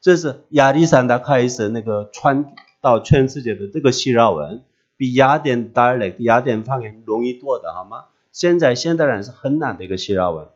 [0.00, 4.64] 这是亚历山大开始那个传到全世界的这个希腊文，
[4.96, 8.06] 比雅典 dialect 雅典方言容易多的，好吗？
[8.32, 10.48] 现在现代人是很难的一个希腊文，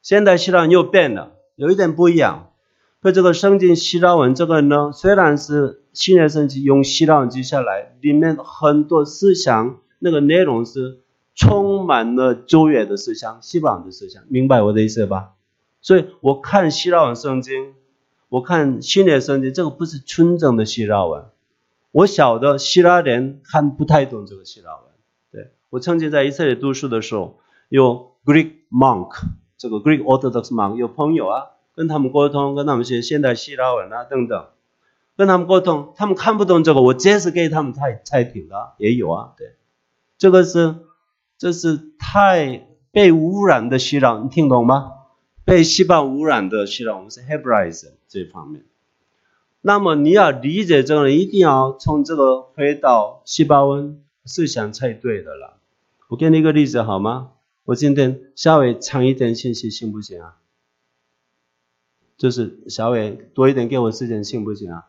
[0.00, 2.46] 现代希腊文又变了，有一点不一样。
[3.02, 11.00] 可这个圣经希腊文这个呢，虽然是新约圣经用希腊文记下来，里面很多思想那个内容是
[11.34, 15.32] 充满了旧约的思想、希腊的思想，明白我的意思吧？
[15.80, 17.74] 所以我看希腊文圣经，
[18.28, 21.24] 我看新约圣经，这个不是纯正的希腊文。
[21.92, 24.84] 我晓得希腊人看不太懂这个希腊文。
[25.32, 27.38] 对我曾经在以色列读书的时候，
[27.68, 29.10] 有 Greek monk，
[29.56, 34.46] 这个 Greek Orthodox monk 有朋友啊，跟他们沟通，跟他们学现代希腊文啊等等，
[35.20, 39.34] 跟他们沟通，他们看不懂这个，我解释给他们才才听的也有啊。
[39.36, 39.54] 对，
[40.16, 40.76] 这个是
[41.36, 44.92] 这是太被污染的希腊，你听懂吗？
[45.44, 48.64] 被西方污染的希腊，我们是 Hebraism 这方面。
[49.60, 55.58] 那么你要理解这个人，一定要从这个回到细胞温思想才对的了。
[56.08, 57.32] 我给你一个例子好吗？
[57.66, 60.38] 我今天稍微长一点信息行不行啊？
[62.16, 64.86] 就是稍微多一点给我时间行不行啊？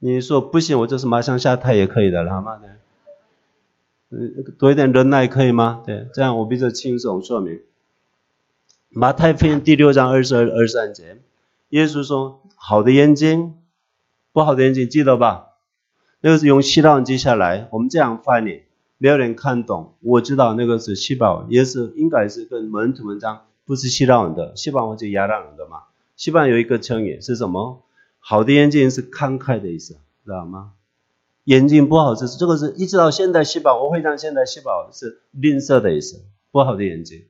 [0.00, 2.60] 你说不行，我就是马上下台也可以的，好吗？
[4.10, 5.82] 嗯，多一点忍耐可以吗？
[5.84, 7.60] 对，这样我比较轻松说明。
[8.90, 11.18] 马太福音第六章二十二、二十三节。
[11.70, 13.54] 耶稣说：“好的眼睛，
[14.32, 15.48] 不好的眼睛，记得吧？
[16.20, 17.68] 那个是用希腊文记下来。
[17.72, 18.62] 我们这样翻译，
[18.96, 19.94] 没有人看懂。
[20.00, 24.56] 我知道那个是希腊文，也是应该是跟门徒文章不是希腊文的。
[24.56, 25.82] 希腊文是亚兰人的嘛？
[26.16, 27.82] 希腊有一个成语是什么？
[28.18, 29.94] 好的眼睛是慷慨的意思，
[30.24, 30.72] 知道吗？
[31.44, 37.24] 眼睛不好是这个是一直到现代细胞，我会让现代细胞是吝啬的意思，不好的眼睛。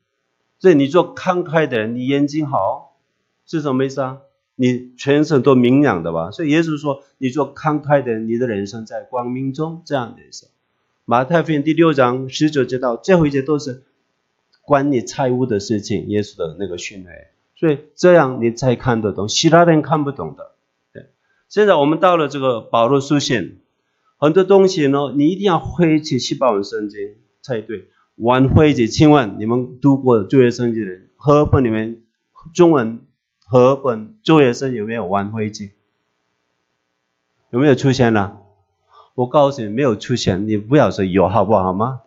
[0.59, 2.97] 所以你做慷慨的人，你眼睛好
[3.47, 4.18] 是什么意思啊？”
[4.61, 6.32] 你全身都明亮的吧？
[6.32, 10.49] 所以耶稣说：“你做慷慨的人，你的人生在光明中。”这样的意思。
[11.05, 13.84] 马太福音第六章十九节到最后一节都是
[14.62, 17.28] 关你财务的事情，耶稣的那个训诲。
[17.55, 20.51] 所以这样你才看得懂，其他人看不懂的。
[21.49, 23.61] 现在我们到了这个保罗书信，
[24.18, 27.88] 很多东西呢，你一定要回去去保文圣经才对。
[28.16, 32.03] 晚会节，请问你们读过旧约圣经的人，和本里面
[32.53, 33.01] 中文？
[33.51, 35.70] 和本就业生有没有玩回记？
[37.49, 38.36] 有没有出现呢？
[39.14, 42.03] 我告诉你没有出现，你不要说有好不好吗？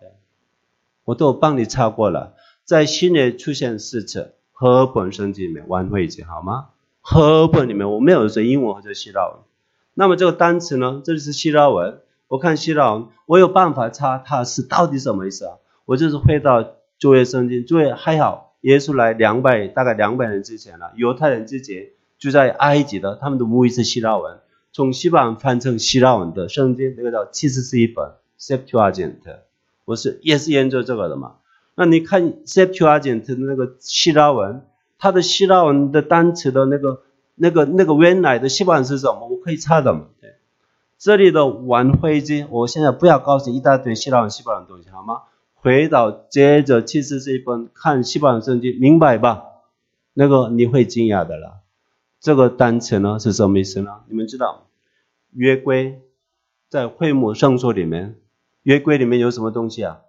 [1.04, 6.68] 我都帮你查过了，在新的出现四次，和本圣经里面玩回记好吗？
[7.02, 9.40] 和本里面我没有说英文或者希腊文。
[9.94, 11.02] 那么这个单词呢？
[11.04, 15.58] 这里是希腊文，我看希腊文，我有办法查它是到底什么意思啊？
[15.86, 18.56] 我就是回到作业圣经，作业还好。
[18.62, 21.90] 耶稣来两百大概两百年之前了，犹太人之前
[22.20, 24.38] 就在埃及的，他们的母语是希腊文，
[24.72, 29.16] 从希腊文翻成希腊文的圣经，那个叫七十四一本 Septuagint，
[29.86, 31.38] 我是也是研究这个的嘛。
[31.74, 34.64] 那你看 Septuagint 的那个希腊文，
[35.02, 37.02] 它的希腊文的单词的那个
[37.34, 39.28] 那个那个原来的希腊文是什么？
[39.28, 40.06] 我可以查的嘛。
[40.22, 40.36] 对，
[41.00, 45.24] 这里的玩飞机，我现在不要告诉你一大堆希腊文、希腊文东西，好吗？
[45.56, 49.44] 回到接着其实这一本看希腊文圣经，明白吧？
[50.14, 51.62] 那个你会惊讶的了。
[52.20, 54.02] 这个单词呢是什么意思呢？
[54.08, 54.68] 你们知道，
[55.34, 56.00] 约规
[56.70, 58.18] 在会幕圣所里面，
[58.62, 60.02] 约规里面有什么东西啊？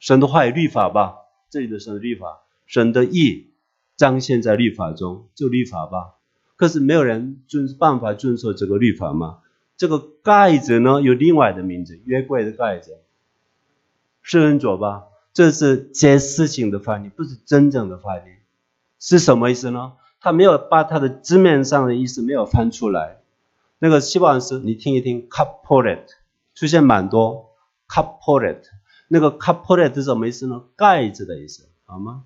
[0.00, 3.52] 神的话语律法吧，这里的神的律法，神的意
[3.96, 6.14] 彰显在律法中，就律法吧。
[6.56, 9.38] 可是没有人遵办法遵守这个律法吗？
[9.76, 12.98] 这个盖子呢有另外的名字，约柜的盖子。
[14.22, 15.04] 是恩佐吧？
[15.32, 18.30] 这是解释性的翻译，不是真正的翻译。
[19.00, 19.94] 是什么意思呢？
[20.20, 23.18] 他没有把他的字面上的意思没有翻出来。
[23.78, 26.16] 那个希望是你听一听 c u p o r a t e
[26.54, 27.50] 出现蛮多
[27.86, 28.70] c u p o r a t e
[29.08, 30.62] 那个 c u p o r a t e 是什么意思呢？
[30.76, 32.24] 盖子的意思，好吗？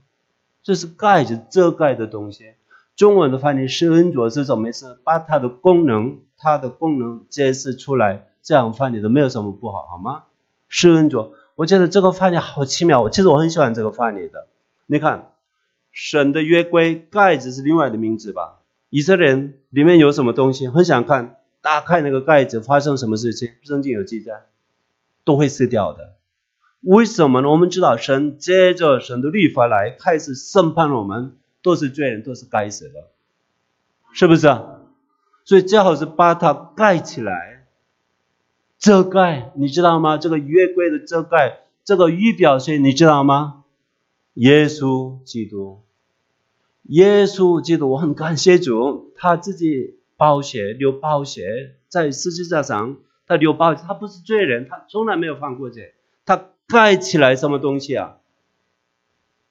[0.69, 2.53] 这是盖子遮盖的东西。
[2.95, 5.01] 中文的翻译是恩佐是什么意思？
[5.03, 10.25] 把它的功能，它的功能解释出来，这样翻译都没有什么不好，好吗？
[10.69, 11.33] 是恩佐。
[11.55, 14.47] 我觉得这个翻译好奇妙，其实我很喜欢这个翻译的。
[14.85, 15.33] 你看，
[15.91, 18.59] 神的约规盖子是另外的名字吧？
[18.91, 20.69] 以色列人里面有什么东西？
[20.69, 23.53] 很想看，打开那个盖子，发生什么事情？
[23.63, 24.43] 圣经有记载，
[25.25, 26.18] 都会撕掉的。
[26.81, 27.51] 为什么呢？
[27.51, 33.09] 我们知道，神接着神的律法来开始审判我们，都是罪人，都是该死的，
[34.13, 34.47] 是不是？
[35.45, 37.67] 所以最好是把它盖起来。
[38.79, 40.19] 遮盖，你知道吗？
[40.19, 42.79] 这个约柜的遮盖，这个预表谁？
[42.79, 43.65] 你知道吗？
[44.35, 45.81] 耶稣基督，
[46.85, 55.95] 耶稣基督，我很感谢主，他自己包血流包血，在十字架上，他流包血，他不是罪人，他从来没有犯过罪，
[56.69, 58.17] 盖起来什么东西啊？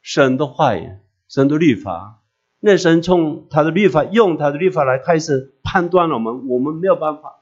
[0.02, 0.92] 神的话语，
[1.28, 2.22] 神的律法，
[2.60, 7.40] 那神从他的律法，用他的律法来开始判断了我们，我们没有办法，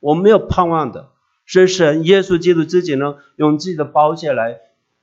[0.00, 1.08] 我们没有盼望的。
[1.46, 4.60] 所以神耶稣基督自己呢，用自己的宝血来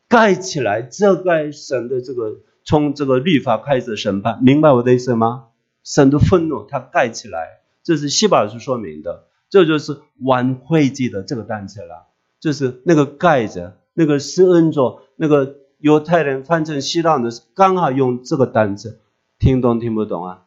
[0.07, 5.47] 盖起来，遮盖神的这个从这个律法开始审判，明白我的意思吗？
[5.83, 12.07] 神的愤怒他盖起来，这是希伯来书说明的，这就是晚会记的这个单词了，
[12.39, 18.99] 就是那个盖着，那个施恩座，那个犹太人翻成希腊的，刚好用这个单词，
[19.39, 20.45] 听懂听不懂啊？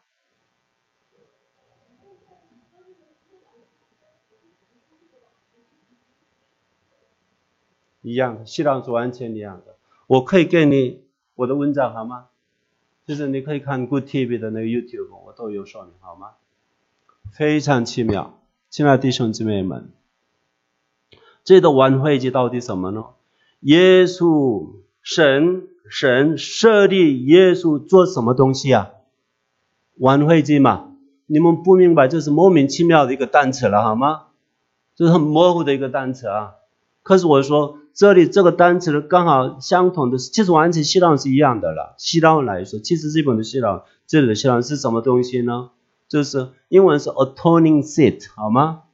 [8.02, 9.74] 一样的，希腊是完全一样的。
[10.06, 11.02] 我可以给你
[11.34, 12.28] 我的文章好吗？
[13.04, 16.34] 就是你可以看 Good TV 的那个 YouTube，我都有说明好吗？
[17.32, 19.90] 非常奇妙，亲爱的弟兄姊妹们，
[21.42, 23.06] 这个晚会节到底什么呢？
[23.60, 28.90] 耶稣神神设立耶稣做什么东西啊？
[29.98, 30.92] 晚会节嘛，
[31.26, 34.22] 你们不明白，这是莫名其妙的一个单词了好吗？
[34.96, 36.52] 这是很模糊的一个单词啊。
[37.02, 37.76] 可是我说。
[37.92, 41.96] 这里这个单词，刚好相同的，其实完全希腊是一样的了。
[41.98, 45.70] 希腊来说，其实日本的希腊，这里的希腊是什么东西呢？
[46.08, 48.84] 就是英文是 atoning seat，好吗？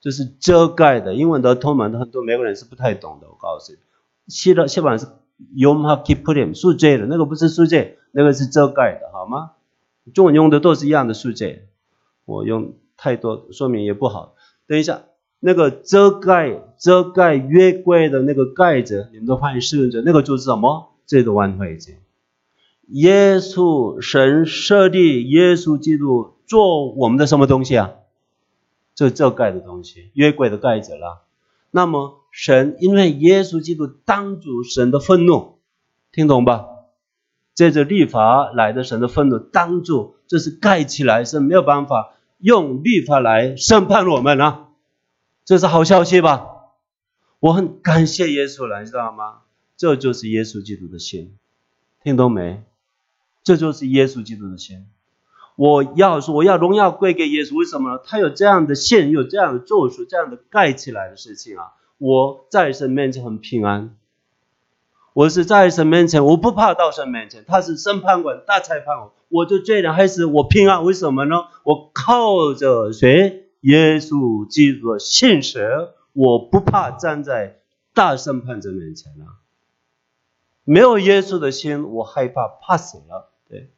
[0.00, 1.14] 就是遮盖的。
[1.14, 3.78] 英文的 atonement 很多美国人是不太懂的，我告诉你，
[4.30, 5.06] 希腊希腊是
[5.54, 9.50] yom ha'kipurim，赎罪的那个不是赎罪，那个是遮盖的，好吗？
[10.14, 11.68] 中文用的都是一样的赎罪，
[12.24, 14.34] 我用太多说明也不好。
[14.66, 15.02] 等一下。
[15.42, 20.92] 那个遮盖遮盖月柜的那个盖子，你们都发现是用着那个就是什么？
[21.06, 21.96] 这个万会节。
[22.88, 27.92] 耶稣神设立耶稣基督做我们的什么东西啊？
[28.94, 31.22] 这遮盖的东西，约柜的盖子了。
[31.70, 35.58] 那么神因为耶稣基督当主神的愤怒，
[36.12, 36.66] 听懂吧？
[37.54, 44.68] 这着律法来的神的愤怒当主，这是盖起来是没有办法用律法来审判我们啊。
[45.44, 46.46] 这是好消息吧？
[47.40, 49.40] 我很感谢耶稣了，你知道吗？
[49.76, 51.36] 这就是耶稣基督的心，
[52.02, 52.62] 听懂没？
[53.42, 54.86] 这就是耶稣基督的心。
[55.56, 58.00] 我要说，我要荣耀归给耶稣，为什么呢？
[58.04, 61.72] 他有这样的线，有这样的咒术，这样的盖起来的事情啊！
[62.00, 63.94] 我在神面前很平安，
[65.12, 70.82] 我是在神面前，我不怕到神面前，他是审判官、大裁判官，我就这样还是我平安？
[70.82, 71.36] 为什么呢？
[71.62, 73.50] 我靠着谁？
[73.60, 77.58] 耶稣基督的信实，我不怕站在
[77.92, 79.26] 大审判者面前了！
[80.64, 83.30] 没有耶稣的心，我害怕，怕死了。
[83.46, 83.68] 对，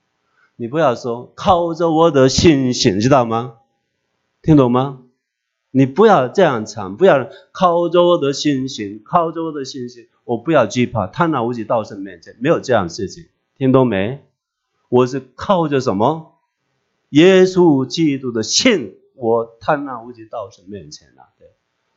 [0.54, 3.54] 你不要说靠着我的信心，知道吗？
[4.42, 5.01] 听懂吗？
[5.72, 13.24] 你不要这样唱，不要靠着我的信心，靠着我的信心，我不要惧怕，贪婪无极到神面前，没有这样的事情，
[13.58, 14.24] 听懂没？
[14.88, 16.38] 我是靠着什么？
[17.08, 18.98] 耶稣基督的信。
[19.14, 21.46] 我贪婪无极到神面前了，对，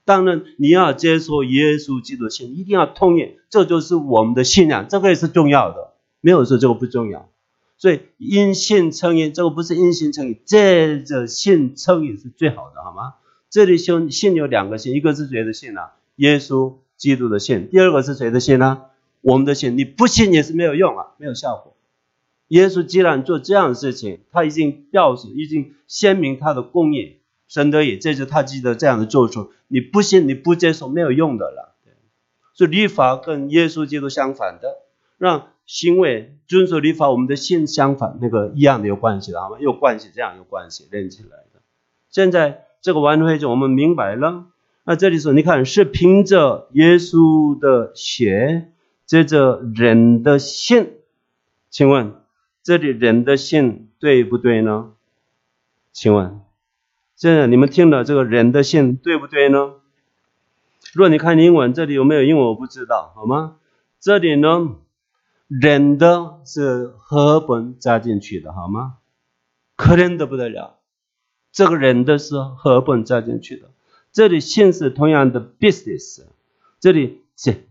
[0.03, 7.27] 当然你要接受耶稣基督的信，一定要同意，这就是我们的信仰，这个也是重要的，没有说这个不重要。
[7.77, 13.15] 所以因信称义，这个不是因信称义，这着信称义是最好的，好吗？
[13.55, 15.79] 这里信信有两个信，一个是谁的信呢？
[16.17, 18.81] 耶稣基督的信，第二个是谁的信呢？
[19.21, 21.73] 我们的信，你不信也是没有用啊，没有效果。
[22.49, 27.15] 耶稣既然做这样的事情，他已经表示，已经鲜明他的供应，
[27.47, 29.53] 神得以，这是他记得这样的做出。
[29.69, 31.77] 你不信，你不接受，没有用的了。
[32.55, 34.79] 所以律法跟耶稣基督相反的，
[35.17, 39.55] 让行为遵守律法，我们的信相反，那个一样的有关系的，好吗？
[39.61, 41.61] 有关系，这样有关系连起来的。
[42.09, 44.45] 现在这个完会就我们明白了。
[44.83, 48.71] 那这里说，你看是凭着耶稣的血，
[49.07, 50.91] 接着人的信，
[51.71, 52.13] 请问？
[52.61, 54.91] 这里人的信对不对呢？
[55.93, 56.41] 请问，
[57.15, 59.73] 现在你们听了这个人的信对不对呢？
[60.93, 63.55] 如果你看英文，这里有没有英文我不知道，好吗？
[63.99, 64.75] 这里呢，
[65.47, 68.97] 人的是和本加进去的，好吗？
[69.75, 70.77] 可怜的不得了，
[71.55, 73.71] 这个人的是合本加进去的。
[74.11, 76.21] 这里信是同样的 business，
[76.79, 77.63] 这里接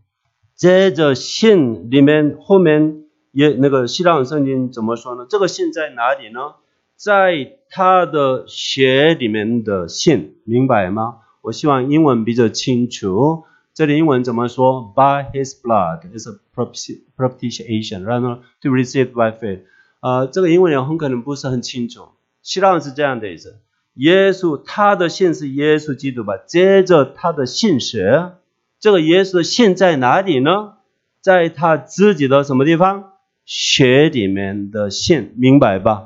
[0.57, 3.03] 接着信里面后面。
[3.37, 5.27] 也那个希腊圣经怎么说呢？
[5.29, 6.55] 这个信在哪里呢？
[6.95, 11.17] 在他的血里面的信，明白吗？
[11.41, 13.43] 我希望英文比较清楚。
[13.75, 19.63] 这里英文怎么说？By His blood is a propitiation, rather to receive by faith。
[19.99, 22.11] 呃，这个英文也很可能不是很清楚。
[22.41, 23.59] 希腊是这样的意思：
[23.95, 26.37] 耶稣他的信是耶稣基督吧？
[26.37, 28.33] 接着他的信是
[28.81, 30.75] 这个耶稣的信在哪里呢？
[31.21, 33.13] 在他自己的什么地方？
[33.47, 36.05] 血里面的信，明白吧？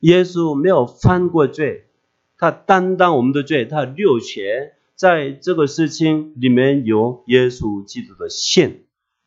[0.00, 1.84] 耶稣没有犯过罪，
[2.36, 8.84] 他担当我们的罪，他流血，在这个事情里面有耶稣基督的信，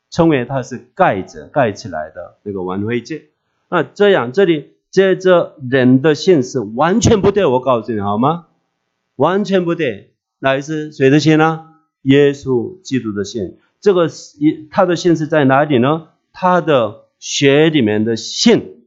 [0.10, 3.30] 称为他是盖着盖起来的那个挽回戒。
[3.70, 8.46] 那这样这里接着人的线是完全不对，我告诉你好吗？
[9.18, 11.74] 完全不对，哪一是谁的线呢？
[12.04, 13.58] 耶稣基督的线。
[13.82, 14.08] 这个
[14.39, 16.08] 一他的线是在哪里呢？
[16.32, 18.86] 他的血里面的信，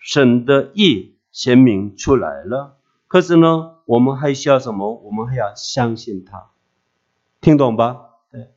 [0.00, 1.14] 神的意。
[1.30, 4.92] 显明出来了，可是呢，我们还需要什么？
[5.04, 6.50] 我们还要相信他，
[7.40, 8.02] 听懂吧？
[8.32, 8.50] 对，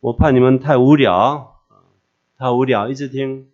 [0.00, 1.56] 我怕你们太无聊，
[2.38, 3.48] 太无聊，一直听。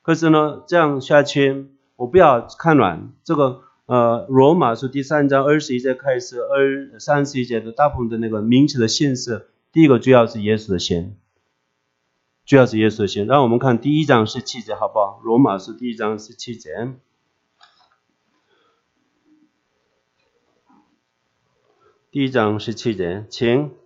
[0.00, 3.12] 可是呢，这样下去，我不要看软。
[3.22, 9.40] 这个呃，罗马书第三章二十一节开始，二三十一节的大部分的那个名词的信息，
[9.72, 11.16] 第一个主要是耶稣的先，
[12.46, 13.26] 主要是耶稣的先。
[13.26, 15.20] 让我们看第一章十七节，好不好？
[15.22, 16.94] 罗马书第一章十七节。
[22.10, 23.83] 第一章十七节，请。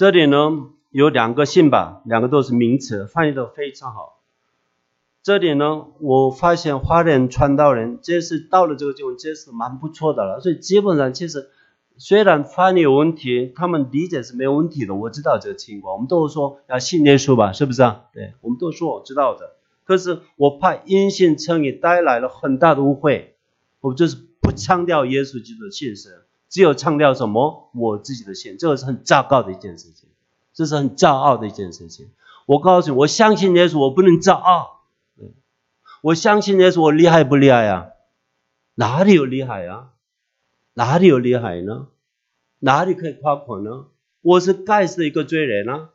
[0.00, 4.22] 这里呢有两个信吧，两个都是名词，翻译的非常好。
[5.22, 11.50] 这里呢，我发现华人传道人这是到了这个地方，这是蛮不错的了，所以基本上其实。
[11.98, 14.94] 虽然翻译有问题，他们理解是没有问题的。
[14.94, 18.04] 我知道这个情况，我们都说要信耶稣吧，是不是啊？
[18.14, 19.56] 对，我们都说我知道的。
[19.84, 23.36] 可是我怕因信称义带来了很大的误会，
[23.82, 30.08] 我就是不强调耶稣基督的信实，只有唱掉什么我自己的信，这个是很糟糕的一件事情，
[30.52, 32.10] 这是很骄傲的一件事情。
[32.44, 34.80] 我告诉你，我相信耶稣，我不能骄傲。
[36.02, 37.90] 我相信耶稣，我厉害不厉害呀？
[38.74, 39.90] 哪里有厉害呀？
[40.74, 41.86] 哪里有厉害呢？
[42.58, 43.86] 哪里可以夸口呢？
[44.22, 45.90] 我是盖世的一个罪人啊！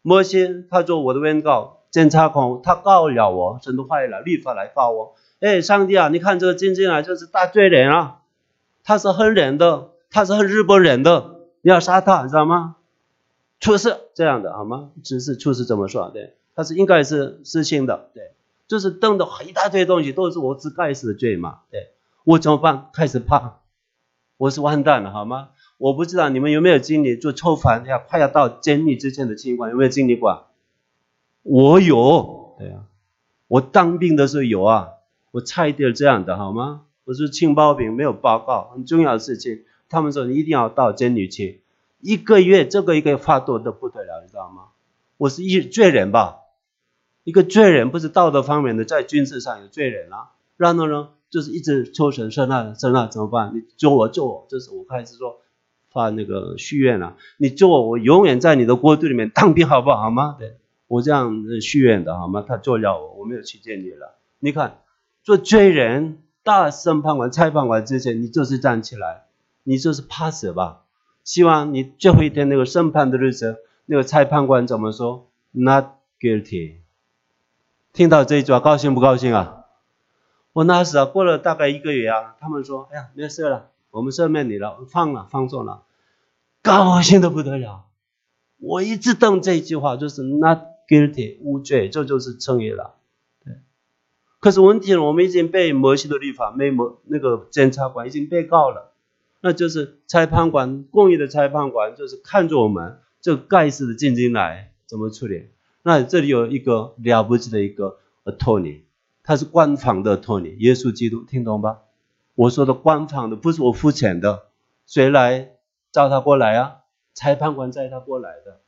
[0.00, 5.16] 摩西他做我的原告，检察官他告了我，神都坏了，律法来告我。
[5.40, 8.22] 哎，上帝啊，你看这个金进来就是大罪人啊！
[8.84, 12.76] 他是恨人的，他是日本人的，你要杀他，知道吗？
[13.60, 14.90] 出事这样的好吗？
[15.02, 16.10] 只是出事怎么说？
[16.10, 18.32] 对，他是应该是实行的，对，
[18.66, 21.88] 就是瞪的一大堆东西都是我自盖世的罪嘛，对
[22.24, 22.90] 我怎么办？
[22.92, 23.60] 开始怕。
[24.36, 25.48] 我是完蛋了，好吗？
[25.78, 30.46] 我不知道你们有没有经历做囚犯要快要到监狱之前的情况，有没有经历过？
[31.42, 32.84] 我有，对呀，
[33.48, 34.90] 我当兵的时候有啊，
[35.32, 36.82] 我差一点这样的，好吗？
[37.04, 41.62] 我是情报兵，没有报告，很重要的事情，他们说你一定要到监狱去，
[42.00, 44.68] 一个月这个一个发多的不得了，你知道吗？
[45.16, 46.38] 我是一罪人吧？
[47.24, 51.10] 一个罪人不是道德方面的，在军事上有罪人啊，然后呢？
[51.30, 53.52] 就是一直抽神说那说那怎么办？
[53.54, 54.46] 你救我救我！
[54.48, 55.42] 这是我开始说
[55.90, 57.18] 发那个许愿了。
[57.36, 59.98] 你救我，我永远在你的国度里面当兵，好不好？
[59.98, 60.36] 好吗？
[60.38, 62.42] 对我这样许愿的，好吗？
[62.48, 64.16] 他救了我，我没有去见你了。
[64.38, 64.80] 你看，
[65.22, 69.26] 做罪人大审判官、裁判官之前，你就是站起来，
[69.62, 70.84] 你就是怕死吧？
[71.24, 75.86] 希望你最后一天那个审判的日子，那个裁判官怎么说？Not
[76.18, 76.76] guilty。
[77.92, 79.66] 听到这一句话，高兴不高兴啊？
[80.52, 85.82] 我那时啊，过了大概一个月啊，他们说：“哎呀，没事了，我们赦免你了，放了，放纵了，
[86.62, 87.84] 高兴的不得了。”
[88.58, 92.94] 我一直等这句话，就是 “not guilty”，无罪，这就是成义了。
[93.44, 93.54] 对。
[94.40, 98.92] 可是问题，我们已经被摩西的律法，没摩那个检察官已经被告了，
[99.40, 105.50] 那就是裁判官，公义的裁判官，就是看着我们这个盖世的进进来怎么处理？
[105.82, 108.80] 那这里有一个了不起的一个 attorney。
[109.22, 111.80] 他是官方的托尼，耶稣基督，听懂吧？
[112.34, 114.46] 我说的官方的不是我付钱的，
[114.86, 115.50] 谁来
[115.92, 116.76] 叫他过来啊？
[117.12, 118.60] 裁判官叫他过来的，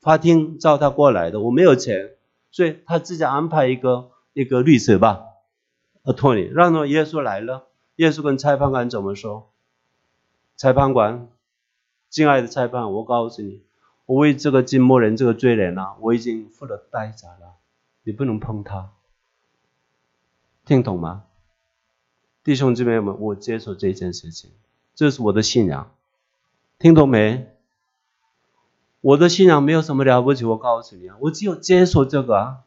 [0.00, 2.14] 法庭叫他过来的，我没有钱，
[2.50, 5.22] 所以他自己安排一个一个律师吧，
[6.16, 9.51] 托尼，然后耶稣来了，耶稣跟裁判官怎么说？
[10.56, 11.28] 裁判官，
[12.08, 13.62] 亲爱的裁判，我告诉你，
[14.06, 17.56] 我为这个金默人这个罪人啊，我已经付了代价了，
[18.04, 18.90] 你不能碰他。
[20.64, 21.24] 听懂吗，
[22.44, 23.18] 弟兄姊妹们？
[23.18, 24.50] 我接受这件事情，
[24.94, 25.90] 这是我的信仰。
[26.78, 27.48] 听懂没？
[29.00, 32.60] 我的信仰没有什么了不起，我告诉你啊，我只有接受这个啊。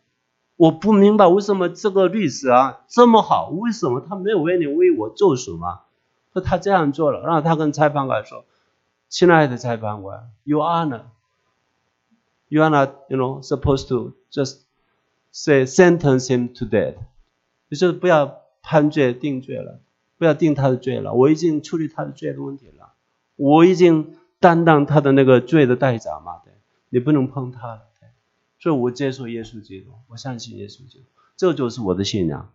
[0.58, 5.85] 我不明白为什么这个律师啊这么好，为什么他没有为你为我做什么？
[6.36, 8.44] 说他这样做了，然后他跟裁判官说
[9.08, 11.06] ：“亲爱的裁判官，You are not,
[12.50, 14.58] you are not, you know, supposed to just
[15.32, 16.96] say sentence him to death。”
[17.72, 19.80] 就是不要判决定罪了，
[20.18, 22.92] 不要定他的罪了，我已经处理他的罪的问题了，
[23.38, 26.52] 我已经担当他的那个罪的代价嘛，对，
[26.90, 27.82] 你不能碰他了，
[28.60, 31.06] 所以我接受耶稣基督，我相信耶稣基督，
[31.38, 32.52] 这就是我的信仰。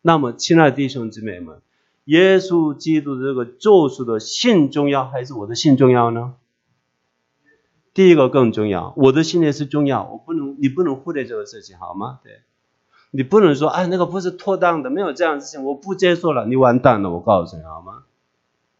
[0.00, 1.60] 那么，亲爱的弟兄姊妹们，
[2.04, 6.34] 耶稣基督这个救赎的信重要还是我的信重要呢？
[7.94, 12.20] 第一个更重要，我的信念是重要，我不能，你不能忽略这个事情，好吗？
[12.24, 12.40] 对，
[13.10, 18.04] 你不能说，哎，那个不是妥当的，没有这样的事情，我不接受了，你完蛋了，我告诉你，好吗？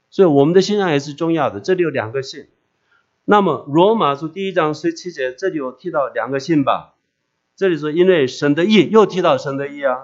[0.09, 1.61] 所以我们的信仰也是重要的。
[1.61, 2.49] 这里有两个信，
[3.25, 6.95] 那么罗马书第一章十七节，这里有提到两个信吧？
[7.55, 9.99] 这里说，因为神的意，又提到神的意啊，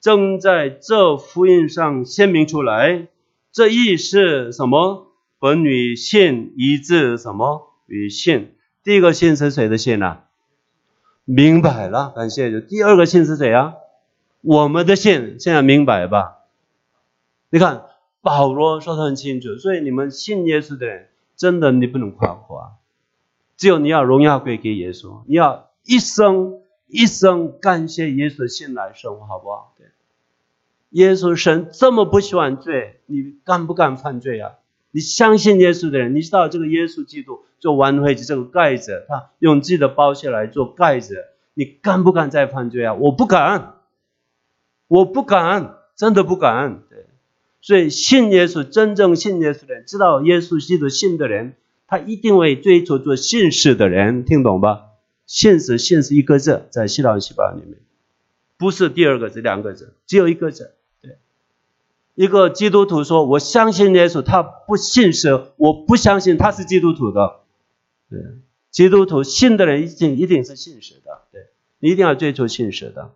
[0.00, 3.08] 正在这福音上显明出来，
[3.52, 5.06] 这意是什么？
[5.40, 7.72] 本与信一致，什么？
[7.86, 10.18] 与信，第一个信是谁的信呢？
[11.24, 12.60] 明白了，感谢。
[12.60, 13.74] 第二个信是谁啊？
[14.40, 16.38] 我们的信，现在明白吧？
[17.50, 17.84] 你看
[18.20, 22.76] 保罗说的很清楚，所以你们信耶稣的人，真的你不能夸夸，
[23.56, 29.74] 只有你要荣耀归给耶稣，你要一生一生感谢耶稣信来生活，好不好？
[29.78, 29.86] 对，
[30.90, 34.52] 耶稣神这么不喜欢罪，你敢不敢犯罪啊？
[34.90, 42.94] 你相信耶稣的人，你知道这个耶稣基督做完会这个盖子，他用自己的包血来做盖子，你敢不敢再犯罪啊？
[42.94, 43.74] 我不敢，
[44.88, 46.84] 我不敢，真的不敢。
[46.88, 47.04] 对，
[47.60, 51.52] 所以信耶稣、真正信耶稣的人，知道耶稣基督信的人，
[51.86, 54.86] 他一定会追求做信事的人，听懂吧？
[55.28, 57.78] 信实信实一个字，在希腊细胞里面，
[58.56, 60.74] 不是第二个字、两个字，只有一个字。
[61.00, 61.18] 对
[62.14, 67.40] 一个基督徒说：“我相信耶稣，他不信神，我不相信他是基督徒的。”
[68.10, 68.18] 对，
[68.70, 71.20] 基督徒信的人一定一定是信神的。
[71.30, 71.46] 对，
[71.78, 73.12] 你一定要追求信神的。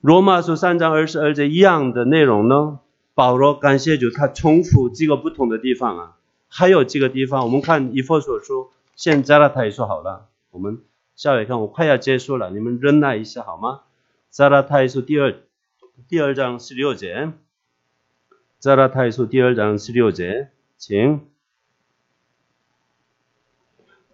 [0.00, 2.80] 罗马书三章二十二节一样的内容呢？
[3.14, 6.16] 保罗感谢主，他重复几个不同的地方啊，
[6.48, 10.80] 还有几个地方，我们看以弗所书，现在了他也说好了，我们
[11.14, 13.82] 下来看，我快要结束了，你们忍耐一下好吗？
[14.30, 15.34] 加拉太书第二。
[16.06, 17.32] 第二章十六节，
[18.60, 21.22] 加拉太书第二章十六节，请。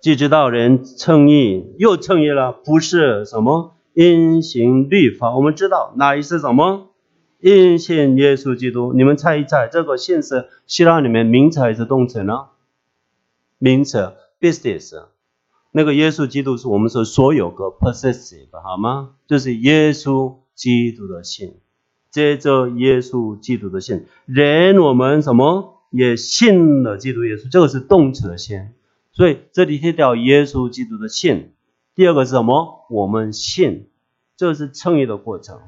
[0.00, 5.36] 既知道人称义，又称义了，不是什么因行律法。
[5.36, 6.88] 我们知道哪一是什么？
[7.38, 8.94] 因信耶稣基督。
[8.94, 12.48] 你们猜一猜，这个信是希腊里面名词还是动词呢？
[13.58, 15.04] 名词，business。
[15.76, 19.16] 那个耶稣基督是我们说所有个 possessive，好吗？
[19.26, 21.56] 就是耶稣基督的信。
[22.12, 28.68] 接着耶稣基督的信，人我们什么也信了基督耶稣，这个是动词的信，
[29.10, 31.50] 所以这里提到耶稣基督的信。
[31.96, 32.86] 第二个是什么？
[32.88, 33.88] 我们信，
[34.36, 35.58] 这是称义的过程。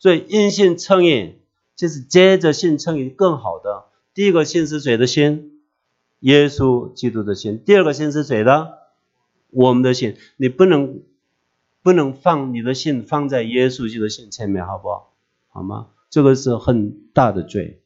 [0.00, 1.34] 所以因信称义，
[1.76, 3.84] 就是接着信称义更好的。
[4.12, 5.60] 第一个信是谁的信？
[6.18, 7.62] 耶稣基督的信。
[7.64, 8.79] 第二个信是谁的？
[9.52, 10.16] 我们的信。
[10.36, 11.02] 你不能
[11.82, 15.12] 不能放你的信放在耶稣基督的信前面，好不好？
[15.48, 15.88] 好吗？
[16.10, 17.80] 这个是很大的罪，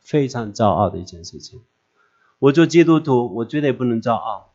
[0.00, 1.60] 非常骄傲的一件事情。
[2.38, 4.52] 我做基督徒，我绝对不能骄傲。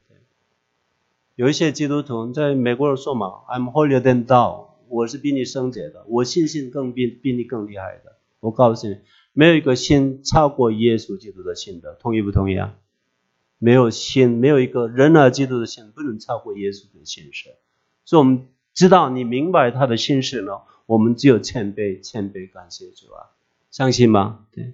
[1.35, 8.17] 有一些基督徒在美国人说嘛，I'm holier than thou，我是比你圣洁的，我信心更比比你更厉害的。
[8.41, 8.97] 我告诉你，
[9.31, 12.75] 没有一个信超过耶稣基督的信的，同意不同意啊？
[13.59, 17.49] 没有信，没有一个人啊，基督的信不能超过耶稣的信实。
[18.05, 20.53] 所以我们知道，你明白他的心事呢？
[20.85, 23.29] 我们只有谦卑，谦卑感谢主啊，
[23.69, 24.47] 相信吗？
[24.51, 24.73] 对，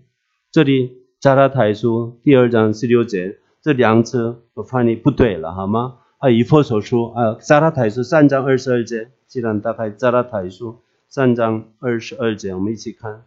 [0.51, 5.97] 这里加拉太书第二章十六节，这两次我翻译不对了，好吗？
[6.19, 10.79] 啊，以佛所书啊，加拉太书三章二十二节，既然打开加拉太书
[11.09, 13.25] 三章二十二节，我们一起看，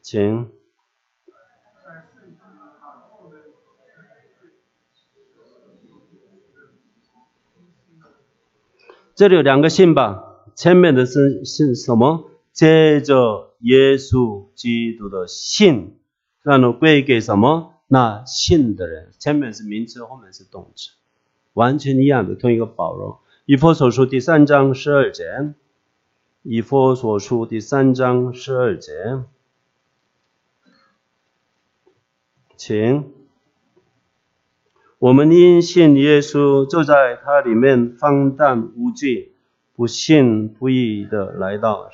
[0.00, 0.48] 请。
[9.14, 10.24] 这里有两个信吧。
[10.56, 12.30] 前面的是是什么？
[12.52, 15.96] 接着耶稣基督的信，
[16.42, 17.74] 然后归给什么？
[17.86, 19.12] 那信的人。
[19.18, 20.90] 前面是名词，后面是动词，
[21.52, 23.18] 完全一样的，同一个包容。
[23.44, 25.52] 以佛所书第三章十二节，
[26.42, 28.92] 以佛所书第三章十二节，
[32.56, 33.12] 请
[35.04, 39.34] 我们因信耶稣，就在他里面放荡无惧。
[39.76, 41.90] 不信不义的来到，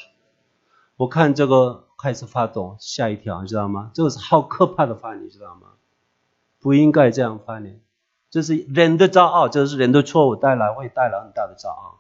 [0.97, 3.91] 我看这个开始发抖，吓一跳，你知道吗？
[3.95, 5.71] 这个是好可怕的话，你知道吗？
[6.61, 7.81] 不应该这样翻译，
[8.31, 11.99] 这是人的骄傲，这是人的错误带来会带来很大的骄傲。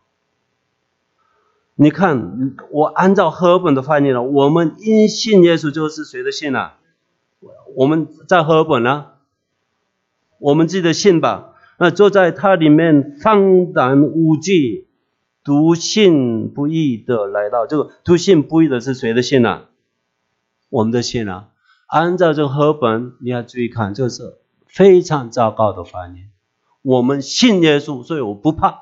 [1.74, 6.76] 你看，我按照和本的翻译了，我们因信耶稣就是谁的信啊？
[7.74, 9.06] 我们在和本呢，
[10.40, 11.54] 我们自己的信吧。
[11.78, 14.88] 那坐在它里面放胆无惧，
[15.44, 17.66] 笃信不疑的来到。
[17.66, 19.62] 这个笃信不疑的是谁的信呢？
[20.68, 21.50] 我们的信啊。
[21.86, 26.24] 按照这个和本，你要注意看，这是非常糟糕的翻译。
[26.82, 28.78] 我们信耶稣，所以我不怕。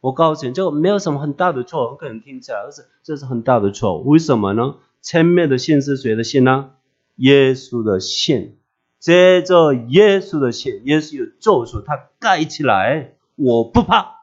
[0.00, 4.00] 我告诉你，这个没有什么很大的错，我可能听起来，而是这是很大的错。
[4.00, 4.76] 为什么呢？
[5.00, 6.70] 前面的信是谁的信呢？
[7.16, 8.57] 耶稣的信，
[8.98, 14.16] 接着耶稣的血，耶稣有咒术，他盖起来，我不怕。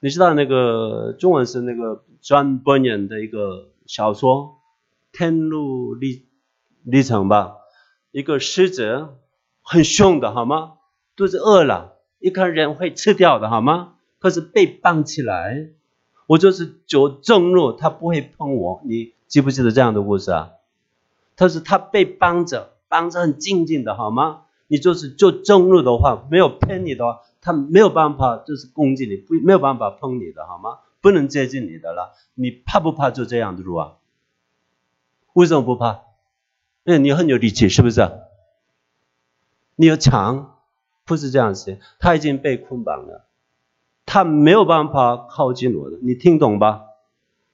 [0.00, 4.60] 你知道那个中文是那个 John Bunyan 的一个小说
[5.18, 6.26] 《天路历
[6.84, 7.56] 历程》吧？
[8.12, 9.08] 一个狮子
[9.62, 10.74] 很凶的，好吗？
[11.16, 13.94] 肚子饿了，一看人会吃掉的，好吗？
[14.18, 15.70] 可是被绑起来，
[16.26, 18.80] 我就是走正路，他不会碰我。
[18.84, 20.52] 你记不记得这样的故事啊？
[21.36, 24.42] 他是他被绑着，绑着很静静的，好吗？
[24.66, 30.80] 你就是做正路的话，没有骗你的话，他没有办法就是攻击你，不没有办法碰你的，好吗？
[31.00, 32.12] 不能接近你的了。
[32.34, 33.92] 你怕不怕就这样的路啊？
[35.32, 36.02] 为什么不怕？
[36.84, 38.10] 因为你很有力气，是不是？
[39.76, 40.56] 你有强。
[41.06, 43.26] 不是这样子，他已经被捆绑了，
[44.06, 46.82] 他没有办法靠近我的，你听懂吧？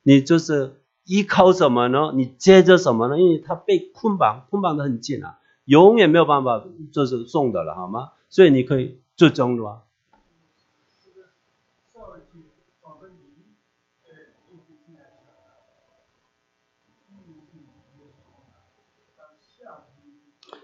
[0.03, 2.13] 你就是依靠什么呢？
[2.15, 3.19] 你接着什么呢？
[3.19, 8.11] 因为他被捆绑，捆绑的很紧啊，永远没有办法就是送的了，好吗？
[8.29, 9.79] 所以你可以做中路啊。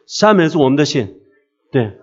[0.05, 1.21] 下面是我们的信，
[1.71, 1.99] 对。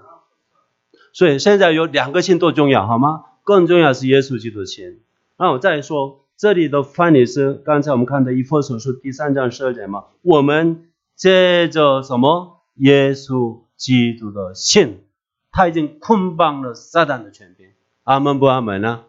[1.13, 3.25] 所以现在有两个信都重要，好吗？
[3.43, 5.01] 更重要是耶稣基督的信。
[5.37, 10.05] 那我再说，这里的翻译是刚才我们看的《以弗所书》第三章十二节嘛？
[10.21, 12.61] 我们接着什么？
[12.75, 15.03] 耶稣基督的信，
[15.51, 17.67] 他已经捆绑了撒旦的权柄。
[18.05, 19.01] 阿门不阿门呢？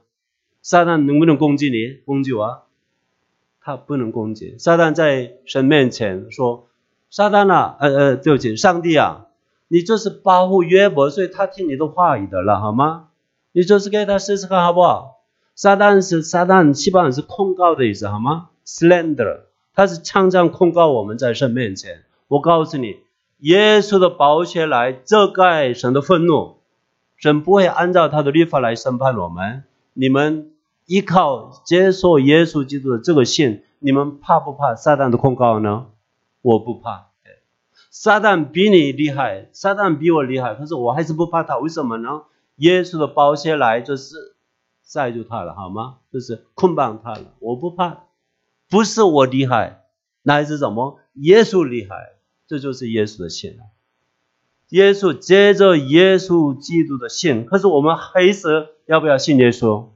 [0.61, 2.03] 撒旦能不能攻击你？
[2.05, 2.63] 攻击我？
[3.61, 4.59] 他不能攻击。
[4.59, 6.67] 撒旦在神面前说
[7.11, 9.29] ：“撒旦啊，呃呃，对不起，上帝啊。”
[9.71, 13.11] 你这是保护约伯，所以他听你的话语的了，好吗？
[13.53, 15.20] 你这是给他试试看，好不好？
[15.55, 19.41] 撒旦是撒旦，基本上是控告的意思，好吗？Slender，
[19.75, 22.05] 他是常常控告我们在神面前。
[22.29, 22.97] 我告诉你，
[23.39, 26.57] 耶稣的宝血来遮盖神的愤怒，
[27.17, 29.65] 神不会按照他的律法来审判我们。
[29.93, 30.53] 你们
[30.87, 35.87] 依靠接受耶稣基督的这个信，你们怕不怕撒旦的控告呢？
[36.43, 37.09] 我不怕。
[37.93, 42.23] 撒旦比你厉害，撒旦比我厉害，可是我还是不怕他，为什么呢？
[42.57, 44.30] 耶稣的宝血来就是
[44.91, 45.99] 塞住他了，好吗？
[46.13, 48.07] 就是捆绑他了，我不怕，
[48.69, 49.85] 不是我厉害，
[50.23, 50.99] 乃是什么？
[51.15, 51.95] 耶稣厉害，
[52.49, 53.57] 这就是耶稣的信
[54.71, 59.91] 耶稣接着耶稣基督的信，可是我们还是要不要信耶稣？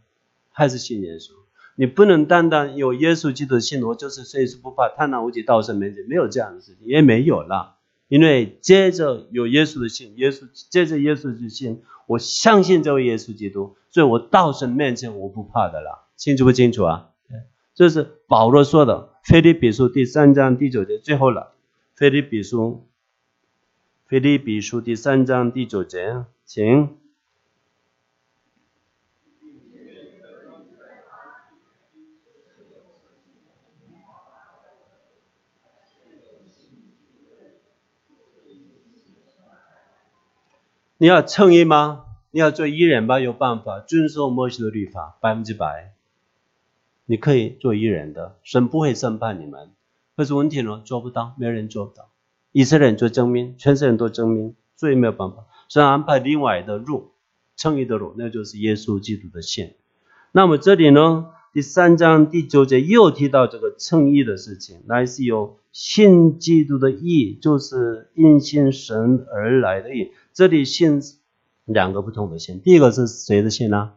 [0.51, 1.33] 还是信耶稣？
[1.75, 7.75] 你不能单单有耶稣基督的信，我就是随时不怕，贪婪无极，道生门，没有这样的事情，也没有了。
[8.07, 17.11] 因为接着有耶稣的信，耶稣接着耶稣的信，我相信这位耶稣基督，所以我到神面前我不怕的啦，清楚不清楚啊？
[17.77, 21.55] 这是保罗说的，《腓立比书》第三章第九节最后了，
[21.99, 22.61] 《腓立比书》
[24.09, 26.97] 《腓立比书》第三章第九节，请。
[40.97, 42.04] 你要称义吗？
[42.35, 43.21] 你要做义人吧？
[43.21, 45.93] 有办法遵守摩西的律法，百分之百，
[47.07, 49.71] 你可以做义人的，神不会审判你们。
[50.17, 52.11] 可是问题呢，做不到，没有人做不到。
[52.51, 55.45] 以色列人做证明，全世界人都证明，所以没有办法。
[55.69, 57.13] 神安排另外的路，
[57.57, 59.77] 称义的路，那就是耶稣基督的线。
[60.33, 70.11] 那么这里呢，第三章第九节又提到这个称义的事情，乃是有信基督的义，就是因信神而来的义。
[70.33, 71.01] 这里信
[71.65, 73.95] 两个不同的信，第一个是谁的信呢？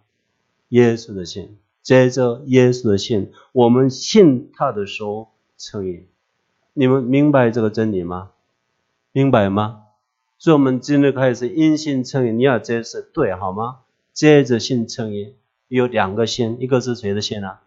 [0.69, 1.57] 耶稣的信。
[1.83, 6.07] 接着耶稣的信，我们信他的时候称义。
[6.73, 8.31] 你们明白这个真理吗？
[9.13, 9.83] 明白吗？
[10.37, 13.79] 所以，我们今日开始因信称义，你要接受对好吗？
[14.11, 15.35] 接着信称义
[15.69, 17.59] 有两个信，一个是谁的信呢？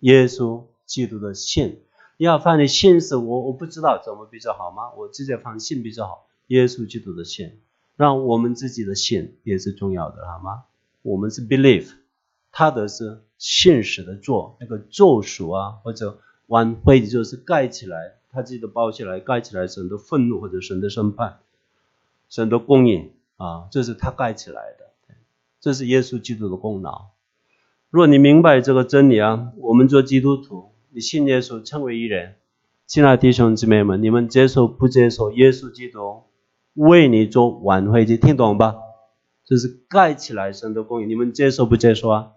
[0.00, 1.82] 耶稣基督的信。
[2.16, 4.92] 你要放的信是我我不知道怎么比较好吗？
[4.96, 6.26] 我直接放信比较好。
[6.48, 7.60] 耶稣基督的信。
[8.02, 10.64] 让我们自己的信也是重要的，好吗？
[11.02, 11.92] 我们是 believe，
[12.50, 21.38] 他的是现实的做那个咒术啊，或者挽回，就是盖起来，他自己的包起来，盖起来，神的愤怒或者神的审判，
[22.28, 25.14] 神的供应啊，这是他盖起来的，
[25.60, 27.10] 这是耶稣基督的功劳。
[27.90, 32.34] 如果你明白这个真理啊，我们做基督徒，你信耶稣成为一人，
[32.88, 36.24] 亲爱的弟兄姊妹们，你们接受不接受耶稣基督
[36.74, 38.16] 为你做挽回祭？
[38.16, 38.76] 听懂吧？
[39.44, 42.32] 就是盖起来神的供应，你们接受不接受啊？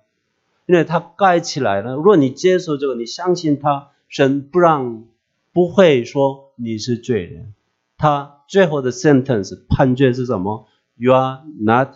[0.65, 1.93] 因为他盖起来了。
[1.93, 5.05] 如果你接受这个，你相信他，神不让，
[5.53, 7.53] 不会说你是罪人。
[7.97, 11.95] 他最后的 sentence 判决是什么？You are not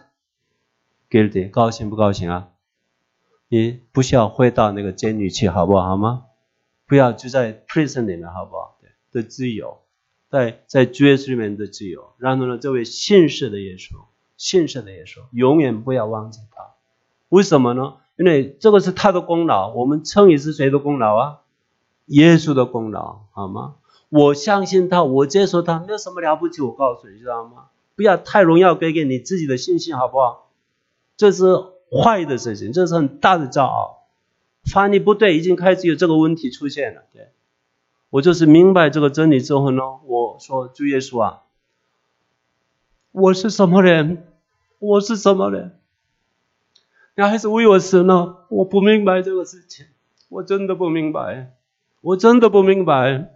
[1.10, 1.50] guilty。
[1.50, 2.50] 高兴不高兴啊？
[3.50, 5.88] 你不需要回到那个监狱去，好不好？
[5.88, 6.26] 好吗？
[6.88, 8.78] 不要就在 prison 里面，好不好？
[8.80, 9.80] 对，的自由，
[10.30, 12.14] 在在耶稣里面的自由。
[12.18, 13.96] 然后呢，这位信实的耶稣，
[14.38, 16.72] 信实的耶稣，永远不要忘记他。
[17.30, 17.96] 为什么呢？
[18.16, 21.40] 因为这个是他的功劳，我们称也是谁的功劳啊？
[22.06, 23.76] 耶稣的功劳，好吗？
[24.10, 26.62] 我相信他，我接受他，没有什么了不起。
[26.62, 27.68] 我告诉你，知道吗？
[27.96, 30.50] 不要太荣耀给给你自己的信心，好不好？
[31.16, 31.46] 这是
[31.92, 34.08] 坏的事情，这是很大的骄傲。
[34.72, 37.04] 发你不对，已经开始有这个问题出现了。
[37.14, 37.30] 对
[38.10, 41.42] 我就是明白这个真理之后呢，我说主耶稣啊，
[43.12, 44.26] 我是什么人？
[44.80, 45.78] 我是什么人？
[47.16, 48.38] 你还是为我死呢？
[48.50, 49.86] 我不明白这个事情，
[50.30, 51.54] 我真的不明白，
[52.02, 53.32] 我真的不明白。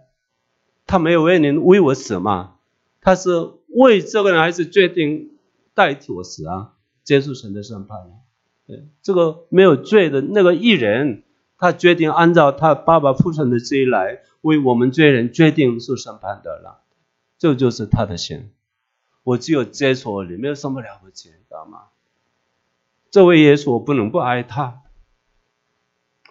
[0.86, 2.56] 他没有为您为我死吗？
[3.00, 3.30] 他是
[3.68, 5.36] 为这个人，还是决定
[5.74, 6.72] 代替我死啊？
[7.02, 7.98] 接受神的审判？
[8.66, 11.22] 对，这个没有罪的那个艺人，
[11.64, 16.82] 他决定按照他爸爸父神的旨意来为我们罪人决定受审判的了。
[17.38, 18.50] 这就是他的心。
[19.22, 21.84] 我只有接受你，没有什么了不起，知道吗？
[23.10, 24.82] 这位耶稣，我不能不爱他，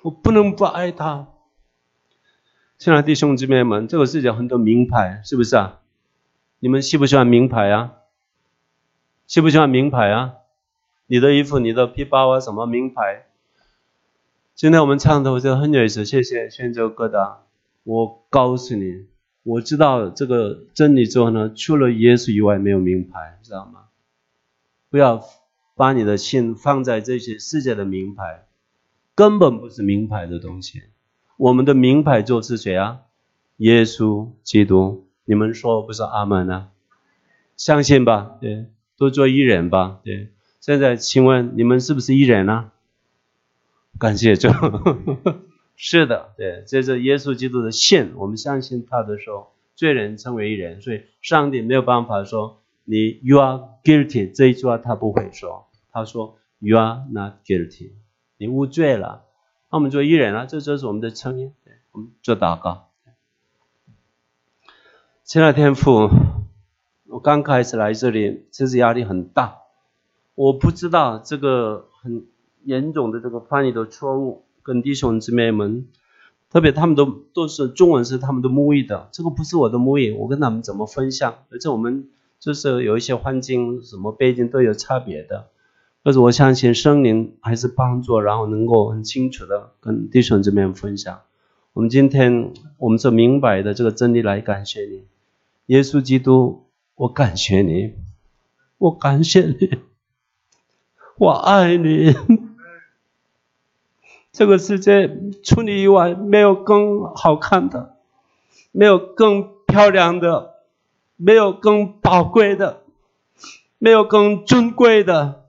[0.04, 1.30] 我不能不爱他。
[2.78, 5.80] 亲爱的弟兄姊妹们，这个世界很多名牌，是不是啊？
[6.60, 7.94] 你们喜不喜欢名牌啊？
[9.26, 10.36] 喜不喜欢名牌啊？
[11.08, 13.26] 你的衣服、你的皮包啊，什么名牌？
[14.56, 17.44] 今天我们唱的我觉得很有意思，谢谢宣州哥的。
[17.84, 19.08] 我告诉你，
[19.44, 23.86] 我知道这个真理之后呢，除了耶稣以外，没有名牌，知道吗？
[24.90, 25.24] 不要。
[25.76, 28.46] 把你的心放在这些世界的名牌，
[29.16, 30.84] 根本不是名牌的东西。
[31.36, 33.00] 我们的名牌就是谁啊？
[33.58, 35.08] 耶稣基督。
[35.26, 36.70] 你们说不是阿门啊？
[37.58, 38.68] 相信吧，对，
[39.00, 40.30] 都做艺人吧，对。
[40.60, 42.70] 现在请问你们是不是艺人呢？
[44.00, 44.50] 感谢主，
[45.76, 48.14] 是的，对，这是耶稣基督的信。
[48.16, 52.60] 我们相信他的时候，罪人成为艺人，所以上帝没有办法说。
[52.86, 57.94] 你 you are guilty 这一句话他不会说，他说 you are not guilty，
[58.38, 59.24] 你无罪了。
[59.72, 61.54] 那我们做艺人啊，这就是我们的称音。
[61.94, 62.90] 我们做祷告。
[65.24, 66.10] 亲爱的天父，
[67.08, 69.60] 我刚开始来这里，其实压力很大。
[70.36, 72.26] 我不知道这个很
[72.64, 75.88] 严重的这个翻译的错误，跟弟兄姊妹们，
[76.50, 81.36] 特别他们都都是中文是他们的母语的，这个不是我的母语，我跟他们怎么分享？
[81.50, 82.10] 而且我们。
[82.40, 85.48] 就是有一些环境、什么背景都有差别的，
[86.04, 91.22] 但是我相信圣灵还是帮助，然后能够很清楚的跟弟兄姊妹分享。
[91.72, 95.06] 我们今天我们所明白的这个真理来感谢你，
[95.68, 97.94] 耶稣基督，我感谢你，
[98.78, 99.78] 我感谢你，
[101.18, 102.14] 我爱你。
[104.34, 107.96] 这个世界除你以外没有更好看的，
[108.74, 110.52] 没有更漂亮的。
[111.16, 112.82] 没有更宝贵的，
[113.78, 115.46] 没有更尊贵的，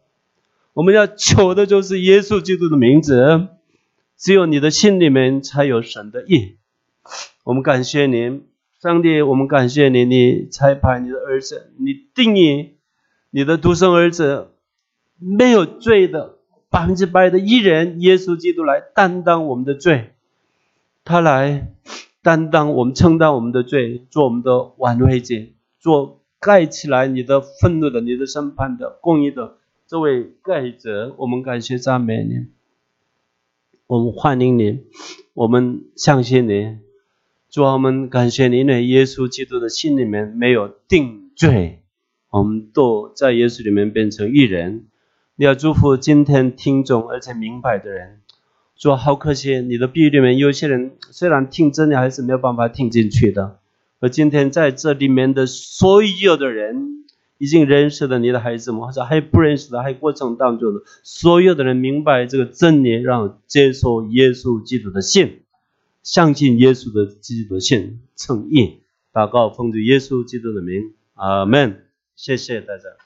[0.75, 3.49] 我们要求的就是耶稣基督的名字。
[4.17, 6.59] 只有你的心里面才有神的意。
[7.43, 8.47] 我们感谢您，
[8.81, 12.75] 上帝，我们感谢你，你裁判你的儿子，你定义
[13.31, 14.53] 你的独生儿子
[15.19, 16.34] 没有罪的
[16.75, 20.11] 百分之百的艺人，耶稣基督来担当我们的罪，
[21.05, 21.73] 他来
[22.21, 25.37] 担当我们承担我们的罪，做我们的挽回者。
[25.79, 32.47] 做盖起来你的愤怒的、你的审判的、公义的这位盖者，我们感谢赞美你，
[33.87, 34.81] 我们欢迎你，
[35.33, 36.79] 我们相信你，
[37.51, 41.85] 主啊，我们感谢你，因为耶稣基督的心里面没有定罪，
[42.31, 44.87] 我们都在耶稣里面变成一人。
[45.37, 48.21] 你要祝福今天听众而且明白的人，
[48.77, 53.59] 主好可惜，你的比喻里面有些人虽然听真理，还是没有办法听进去的。
[53.99, 57.05] 而今天在这里面的所有的人，
[57.39, 65.41] 已经认识了你的孩子们，或者还不认识的，还过程当中的所有的人明白这个真理，让接受耶稣基督的信，
[66.05, 68.83] 相信耶稣的基督的信，称义，
[69.13, 71.81] 祷告奉主耶稣基督的名，阿门。
[72.15, 73.04] 谢谢大家。